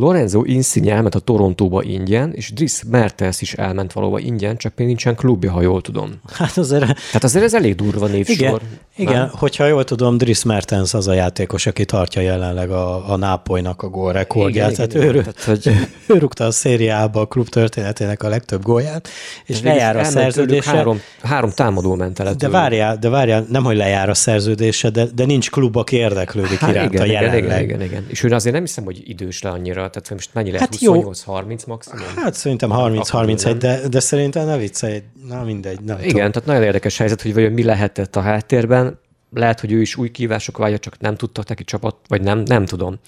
[0.00, 4.86] Lorenzo Insigne elment a Torontóba ingyen, és Driss Mertens is elment valóba ingyen, csak még
[4.86, 6.20] nincsen klubja, ha jól tudom.
[6.32, 6.84] Hát azért...
[6.84, 8.34] Tehát azért ez elég durva névsor.
[8.36, 8.60] Igen,
[8.96, 13.82] igen hogyha jól tudom, Driss Mertens az a játékos, aki tartja jelenleg a, a Nápolynak
[13.82, 14.74] a gólrekordját.
[14.74, 15.72] Tehát igen, ő, igen, tehát, hogy...
[16.06, 19.08] ő rúgta a szériába a klub történetének a legtöbb gólját,
[19.46, 20.70] és de lejár a szerződése.
[20.70, 22.34] Három, három támadó ment el.
[22.34, 26.58] De várjál, de várjál, nem, hogy lejár a szerződése, de, de nincs klub, aki érdeklődik
[26.58, 27.42] hát, iránta igen, jelenleg.
[27.42, 28.06] Igen, igen, igen.
[28.08, 30.68] És ő azért nem hiszem, hogy idős le annyira tehát most mennyi lehet?
[30.68, 32.04] Hát 28-30 maximum?
[32.16, 35.80] Hát szerintem 30-31, de, de szerintem ne viccelj, na mindegy.
[35.80, 36.30] Nem Igen, tudom.
[36.30, 38.98] tehát nagyon érdekes helyzet, hogy vajon mi lehetett a háttérben.
[39.34, 42.64] Lehet, hogy ő is új kívások vágya, csak nem tudtak neki csapat, vagy nem, nem
[42.64, 42.98] tudom.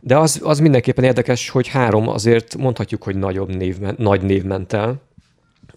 [0.00, 4.72] De az, az mindenképpen érdekes, hogy három azért mondhatjuk, hogy nagyobb név, nagy név ment
[4.72, 5.02] el.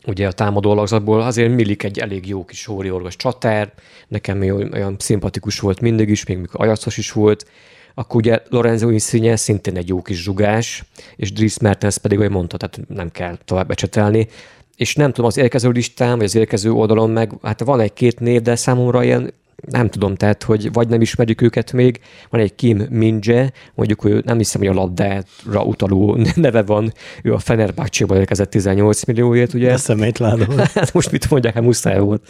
[0.08, 3.74] Ugye a támadó alakzatból azért Milik egy elég jó kis óriorvos csatár,
[4.08, 7.46] nekem olyan, olyan szimpatikus volt mindig is, még mikor ajacos is volt
[7.94, 10.84] akkor ugye Lorenzo Insigne szintén egy jó kis zsugás,
[11.16, 14.28] és Dries Mertens pedig, ahogy mondta, tehát nem kell tovább ecsetelni.
[14.76, 18.42] És nem tudom, az érkező listán, vagy az érkező oldalon meg, hát van egy-két név,
[18.42, 19.34] de számomra ilyen
[19.70, 24.24] nem tudom, tehát, hogy vagy nem ismerjük őket még, van egy Kim Minje, mondjuk, hogy
[24.26, 29.72] nem hiszem, hogy a labdára utaló neve van, ő a Fenerbahce-ból érkezett 18 millióért, ugye?
[29.72, 30.58] Eszemét látom.
[30.74, 32.28] hát most mit mondják, hát muszáj volt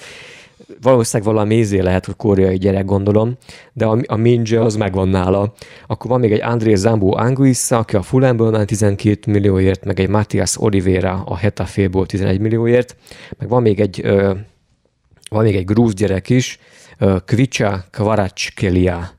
[0.81, 3.37] valószínűleg valami mézé lehet, hogy koreai gyerek gondolom,
[3.73, 5.53] de a, a Minje az megvan nála.
[5.87, 10.09] Akkor van még egy André Zambo Anguissa, aki a Fulhamből ment 12 millióért, meg egy
[10.09, 12.95] Matthias Oliveira a Hetaféból 11 millióért,
[13.37, 14.33] meg van még egy, ö,
[15.29, 16.59] van még egy grúz gyerek is,
[16.97, 19.11] ö, Kvicha Kvarachkelia,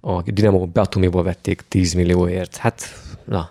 [0.00, 2.56] a Dinamo Batumiból vették 10 millióért.
[2.56, 2.82] Hát,
[3.24, 3.50] na.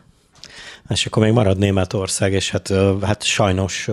[0.89, 3.89] És akkor még marad Németország, és hát, hát sajnos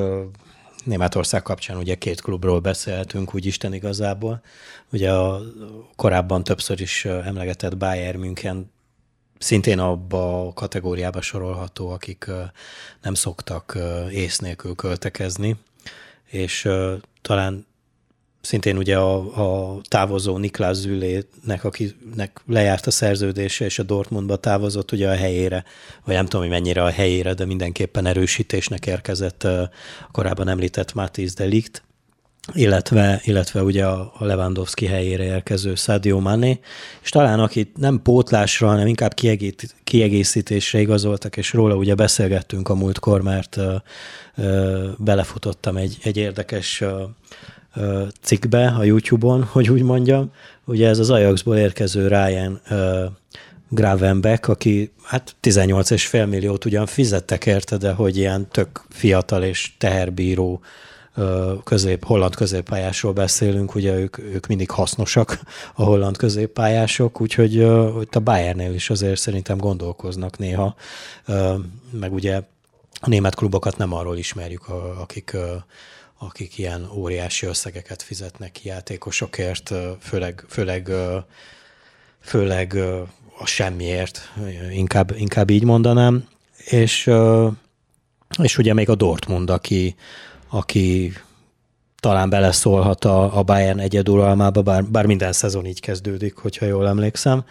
[0.86, 4.42] Németország kapcsán ugye két klubról beszélhetünk, úgy Isten igazából.
[4.92, 5.40] Ugye a
[5.96, 8.70] korábban többször is emlegetett Bayern München
[9.38, 12.30] szintén abba a kategóriába sorolható, akik
[13.02, 13.78] nem szoktak
[14.10, 15.56] ész nélkül költekezni,
[16.24, 16.68] és
[17.22, 17.66] talán
[18.46, 24.92] szintén ugye a, a távozó Niklás Zülének, akinek lejárt a szerződése, és a Dortmundba távozott
[24.92, 25.64] ugye a helyére,
[26.04, 29.70] vagy nem tudom, hogy mennyire a helyére, de mindenképpen erősítésnek érkezett a
[30.12, 31.82] korábban említett Matiz Delikt,
[32.52, 36.60] illetve, illetve ugye a Lewandowski helyére érkező Sadio Mané,
[37.02, 39.14] és talán akit nem pótlásra, hanem inkább
[39.84, 43.58] kiegészítésre igazoltak, és róla ugye beszélgettünk a múltkor, mert
[44.98, 46.82] belefutottam egy, egy érdekes
[48.20, 50.32] cikkbe a YouTube-on, hogy úgy mondjam.
[50.64, 52.60] Ugye ez az Ajaxból érkező Ryan
[53.68, 60.60] Gravenbeck, aki hát 18,5 milliót ugyan fizettek érte, de hogy ilyen tök fiatal és teherbíró
[61.64, 65.40] közép, holland középpályásról beszélünk, ugye ők, ők mindig hasznosak,
[65.74, 70.74] a holland középpályások, úgyhogy hogy a Bayernnél is azért szerintem gondolkoznak néha,
[71.90, 72.40] meg ugye
[73.00, 74.68] a német klubokat nem arról ismerjük,
[75.00, 75.36] akik
[76.18, 80.90] akik ilyen óriási összegeket fizetnek játékosokért, főleg, főleg,
[82.20, 82.76] főleg
[83.38, 84.32] a semmiért,
[84.70, 86.28] inkább, inkább így mondanám.
[86.64, 87.10] És,
[88.42, 89.94] és ugye még a Dortmund, aki,
[90.48, 91.12] aki
[92.06, 97.44] talán beleszólhat a, a Bayern egyeduralmába, bár, bár minden szezon így kezdődik, hogyha jól emlékszem.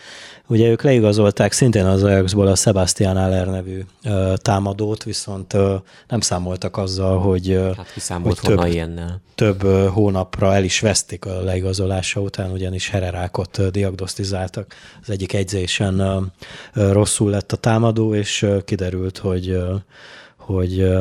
[0.48, 5.76] Ugye ők leigazolták szintén az Ajaxból a Sebastian Aller nevű ö, támadót, viszont ö,
[6.08, 9.22] nem számoltak azzal, hogy, ö, hát hogy több, ilyennel.
[9.36, 14.76] több ö, hónapra el is vesztik a leigazolása után, ugyanis hererákot ö, diagnosztizáltak.
[15.02, 16.22] Az egyik egyzésen ö,
[16.74, 19.76] ö, rosszul lett a támadó, és ö, kiderült, hogy ö,
[20.46, 20.94] hogy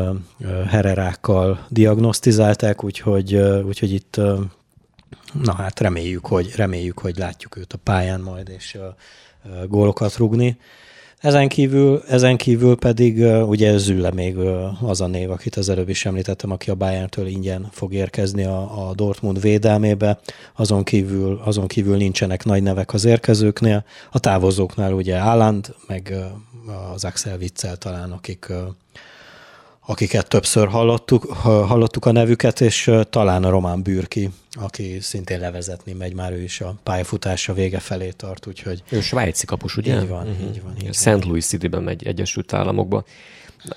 [0.68, 3.34] hererákkal diagnosztizálták, úgyhogy,
[3.66, 4.20] úgyhogy itt
[5.42, 8.78] na hát reméljük, hogy, reméljük, hogy látjuk őt a pályán majd, és
[9.68, 10.58] gólokat rugni.
[11.18, 14.36] Ezen kívül, ezen kívül pedig ugye Zülle még
[14.82, 18.88] az a név, akit az előbb is említettem, aki a Bayern-től ingyen fog érkezni a,
[18.88, 20.18] a Dortmund védelmébe.
[20.54, 23.84] Azon kívül, azon kívül nincsenek nagy nevek az érkezőknél.
[24.10, 26.14] A távozóknál ugye Álland, meg
[26.94, 28.52] az Axel Witzel talán, akik
[29.86, 36.14] akiket többször hallottuk, hallottuk a nevüket, és talán a Román Bürki, aki szintén levezetni megy,
[36.14, 38.82] már ő is a pályafutása vége felé tart, úgyhogy...
[38.88, 40.00] Ő svájci kapus, ugye?
[40.00, 40.48] Így van, uh-huh.
[40.48, 40.74] így van.
[40.82, 41.24] Így St.
[41.24, 43.04] Louis City-ben megy Egyesült Államokba.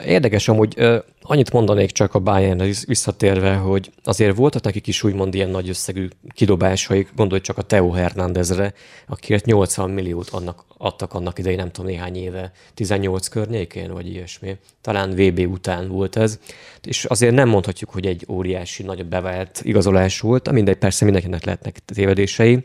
[0.06, 0.80] Érdekes amúgy,
[1.22, 6.08] annyit mondanék csak a bayern visszatérve, hogy azért voltak nekik is úgymond ilyen nagy összegű
[6.30, 8.74] kidobásaik, gondolj csak a Teo Hernándezre,
[9.08, 14.58] akiért 80 milliót annak, adtak annak idején, nem tudom, néhány éve, 18 környékén, vagy ilyesmi.
[14.82, 16.40] Talán VB után volt ez.
[16.84, 21.80] És azért nem mondhatjuk, hogy egy óriási, nagyobb bevált igazolás volt, mindegy, persze mindenkinek lehetnek
[21.86, 22.64] tévedései.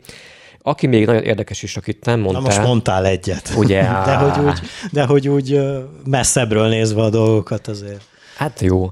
[0.65, 2.41] Aki még nagyon érdekes is, akit nem mondtál.
[2.41, 3.53] Na most mondtál egyet.
[3.57, 3.81] Ugye?
[4.05, 4.59] De hogy úgy,
[4.91, 5.59] de hogy úgy
[6.05, 8.01] messzebbről nézve a dolgokat azért.
[8.37, 8.91] Hát jó.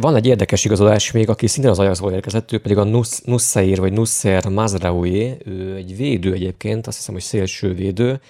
[0.00, 2.84] Van egy érdekes igazolás még, aki szintén az Ajaxból érkezett, ő pedig a
[3.24, 8.20] Nussair vagy Nusser Mazraoui, ő egy védő egyébként, azt hiszem, hogy szélső védő,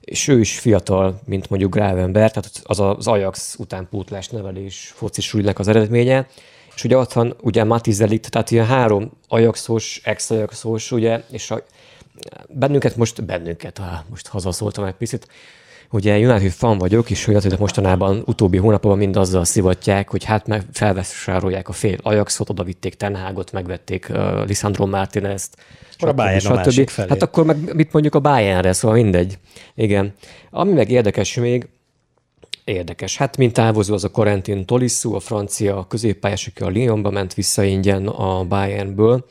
[0.00, 5.68] és ő is fiatal, mint mondjuk Gravenberg, tehát az az Ajax utánpótlás nevelés focisúlynak az
[5.68, 6.26] eredménye,
[6.74, 11.62] és ugye ott van ugye Matiz tehát ilyen három Ajaxos, ex-Ajaxos, ugye, és a
[12.48, 15.28] bennünket most, bennünket, á, most hazaszóltam egy picit,
[15.90, 20.62] Ugye United fan vagyok, és hogy mostanában utóbbi hónapokban mind azzal szivatják, hogy hát meg
[20.72, 25.56] felvásárolják a fél Ajaxot, oda vitték Tenhágot, megvették uh, Lisandro Martinez-t,
[25.98, 27.08] a Bayern a másik felé.
[27.08, 29.38] Hát akkor meg mit mondjuk a Bayernre, szóval mindegy.
[29.74, 30.14] Igen.
[30.50, 31.68] Ami meg érdekes még,
[32.64, 33.16] Érdekes.
[33.16, 37.62] Hát, mint távozó az a Corentin Tolisso, a francia középpályás, aki a Lyonba ment vissza
[37.62, 39.24] ingyen a Bayernből.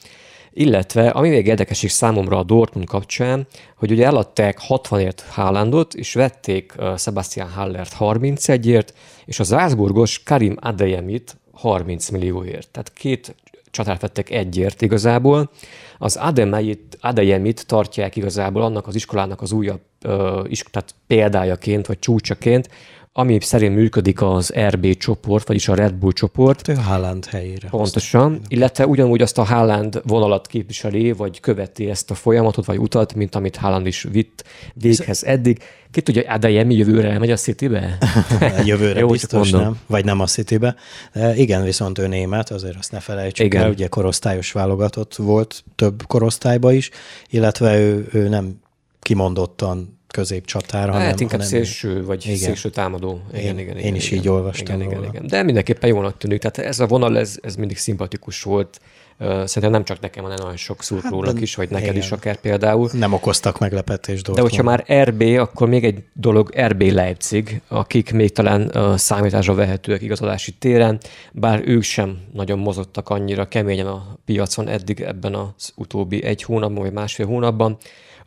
[0.58, 6.14] Illetve, ami még érdekes is számomra a Dortmund kapcsán, hogy ugye eladták 60ért Haalandot, és
[6.14, 8.94] vették Sebastian Hallert 31-ért,
[9.26, 12.70] és az Salzburgos Karim Adeyemit 30 millióért.
[12.70, 13.36] Tehát két
[13.72, 15.52] csatát vettek egyért igazából.
[15.98, 22.00] Az Ademeit, Adeyemit tartják igazából annak az iskolának az újabb uh, is, tehát példájaként, vagy
[22.00, 22.70] csúcsaként,
[23.18, 26.68] ami szerint működik az RB csoport, vagyis a Red Bull csoport.
[26.68, 27.68] A Haaland helyére.
[27.70, 33.14] Pontosan, illetve ugyanúgy azt a Haaland vonalat képviseli, vagy követi ezt a folyamatot, vagy utat,
[33.14, 34.44] mint amit Haaland is vitt
[34.74, 35.64] véghez eddig.
[35.92, 37.98] Ki tudja, Adeyemi jövőre elmegy a Citybe?
[38.66, 40.76] jövőre Jó, biztos nem, vagy nem a Citybe.
[41.14, 43.64] De igen, viszont ő német, azért azt ne felejtsük igen.
[43.64, 46.90] el, ugye korosztályos válogatott volt több korosztályba is,
[47.30, 48.60] illetve ő, ő nem
[49.00, 51.08] kimondottan középcsatár, hanem...
[51.08, 52.38] Hát inkább hanem szélső, vagy igen.
[52.38, 53.22] szélső támadó.
[53.34, 55.28] Igen, én, igen, igen, én is igen, így olvastam igen, igen, igen.
[55.28, 56.40] De mindenképpen jónak tűnik.
[56.40, 58.80] Tehát ez a vonal, ez, ez mindig szimpatikus volt
[59.20, 62.02] Szerintem nem csak nekem, hanem nagyon sok szurkolónak hát, is, vagy neked igen.
[62.02, 62.90] is akár például.
[62.94, 68.32] Nem okoztak meglepetést De hogyha már RB, akkor még egy dolog RB Leipzig, akik még
[68.32, 71.00] talán számításra vehetőek igazolási téren,
[71.32, 76.84] bár ők sem nagyon mozogtak annyira keményen a piacon eddig ebben az utóbbi egy hónapban,
[76.84, 77.78] vagy másfél hónapban.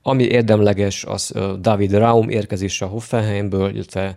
[0.09, 4.17] Ami érdemleges, az David Raum érkezése a Hoffenheimből, illetve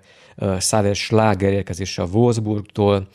[0.58, 3.08] Xaver Schlager érkezése a Wolfsburgtól,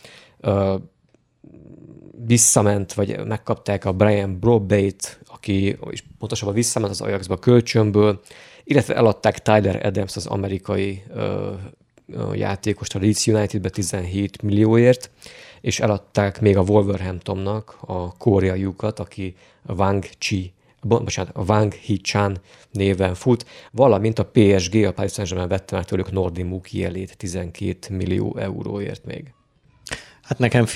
[2.26, 8.20] visszament, vagy megkapták a Brian Brobate, aki is pontosabban visszament az Ajaxba kölcsönből,
[8.64, 11.52] illetve eladták Tyler Adams, az amerikai ö,
[12.34, 15.10] játékost a Leeds Unitedbe 17 millióért,
[15.60, 20.54] és eladták még a Wolverhamptonnak a koreaiukat, aki Wang Chi
[20.88, 22.38] bocsánat, Wang Hee-chan
[22.70, 28.36] néven fut, valamint a PSG, a Paris Saint-Germain vette meg tőlük Nordi Mukielét 12 millió
[28.38, 29.34] euróért még.
[30.22, 30.66] Hát nekem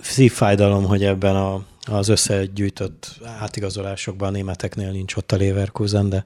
[0.00, 6.24] szívfájdalom, hogy ebben a, az összegyűjtött átigazolásokban a németeknél nincs ott a Leverkusen, de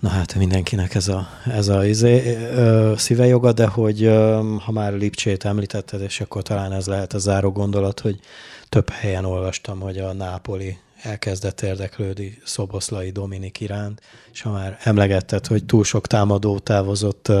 [0.00, 4.72] na hát mindenkinek ez a, ez a izé, ö, szíve joga, de hogy ö, ha
[4.72, 8.20] már Lipcsét említetted, és akkor talán ez lehet a záró gondolat, hogy
[8.68, 14.00] több helyen olvastam, hogy a Nápoli elkezdett érdeklődni Szoboszlai Dominik iránt,
[14.32, 17.32] és ha már emlegetted, hogy túl sok támadó távozott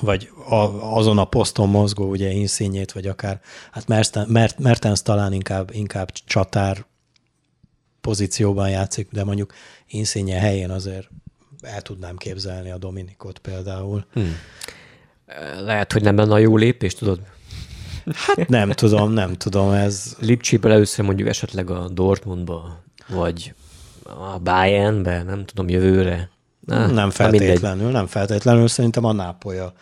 [0.00, 0.54] vagy a,
[0.96, 6.84] azon a poszton mozgó, ugye inszínjét, vagy akár, hát Mertens, Mertens talán inkább, inkább csatár
[8.00, 9.52] pozícióban játszik, de mondjuk
[9.86, 11.08] inszínje helyén azért
[11.60, 14.06] el tudnám képzelni a Dominikot például.
[14.12, 14.36] Hmm.
[15.58, 17.20] Lehet, hogy nem lenne a jó lépés, tudod?
[18.12, 20.16] Hát nem tudom, nem tudom, ez...
[20.20, 23.54] Lipcsibe először mondjuk esetleg a Dortmundba, vagy
[24.04, 26.30] a Bayernbe, nem tudom, jövőre.
[26.66, 28.68] Ah, nem feltétlenül, nem feltétlenül.
[28.68, 29.72] Szerintem a nápolya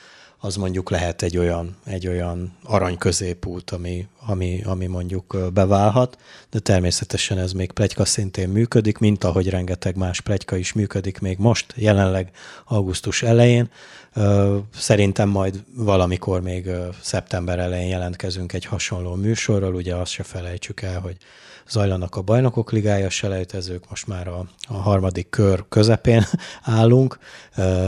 [0.40, 6.18] az mondjuk lehet egy olyan, egy olyan arany középút, ami, ami, ami mondjuk beválhat,
[6.50, 11.38] de természetesen ez még plegyka szintén működik, mint ahogy rengeteg más plegyka is működik még
[11.38, 12.30] most, jelenleg
[12.64, 13.70] augusztus elején.
[14.74, 16.70] Szerintem majd valamikor még
[17.00, 21.16] szeptember elején jelentkezünk egy hasonló műsorral, ugye azt se felejtsük el, hogy
[21.70, 26.24] zajlanak a bajnokok ligája selejtezők, most már a, a harmadik kör közepén
[26.62, 27.18] állunk,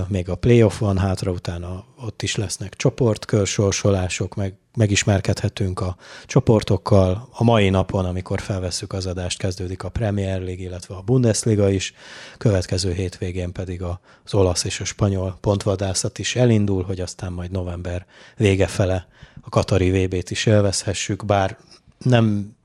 [0.08, 7.28] még a playoff van hátra, utána ott is lesznek csoportkör sorsolások, meg megismerkedhetünk a csoportokkal.
[7.32, 11.94] A mai napon, amikor felvesszük az adást, kezdődik a Premier League, illetve a Bundesliga is,
[12.38, 18.06] következő hétvégén pedig az olasz és a spanyol pontvadászat is elindul, hogy aztán majd november
[18.36, 19.08] vége fele
[19.40, 21.58] a Katari VB-t is élvezhessük, bár
[21.98, 22.56] nem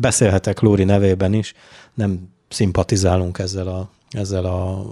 [0.00, 1.54] beszélhetek Lóri nevében is,
[1.94, 4.84] nem szimpatizálunk ezzel a, ezzel a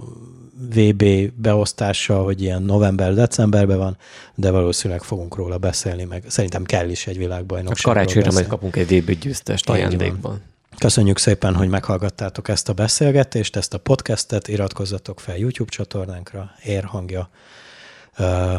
[0.73, 3.97] VB beosztással, hogy ilyen november-decemberben van,
[4.35, 7.93] de valószínűleg fogunk róla beszélni, meg szerintem kell is egy világbajnokság.
[7.93, 10.41] Karácsonyra majd kapunk egy VB győztest ajándékban.
[10.77, 17.29] Köszönjük szépen, hogy meghallgattátok ezt a beszélgetést, ezt a podcastet, iratkozzatok fel YouTube csatornánkra, érhangja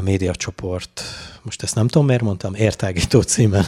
[0.01, 1.03] médiacsoport,
[1.43, 3.67] most ezt nem tudom, miért mondtam, értágító címen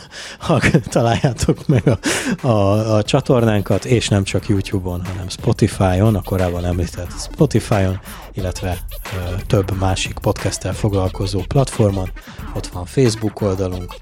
[0.88, 1.98] találjátok meg a,
[2.46, 8.00] a, a csatornánkat, és nem csak YouTube-on, hanem Spotify-on, a korábban említett Spotify-on,
[8.32, 8.78] illetve
[9.16, 12.10] ö, több másik podcasttel foglalkozó platformon.
[12.54, 13.94] Ott van Facebook oldalunk,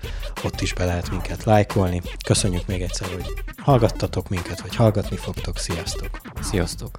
[0.44, 2.02] ott is be lehet minket lájkolni.
[2.26, 3.32] Köszönjük még egyszer, hogy
[3.62, 5.58] hallgattatok minket, vagy hallgatni fogtok.
[5.58, 6.20] Sziasztok!
[6.40, 6.98] Sziasztok!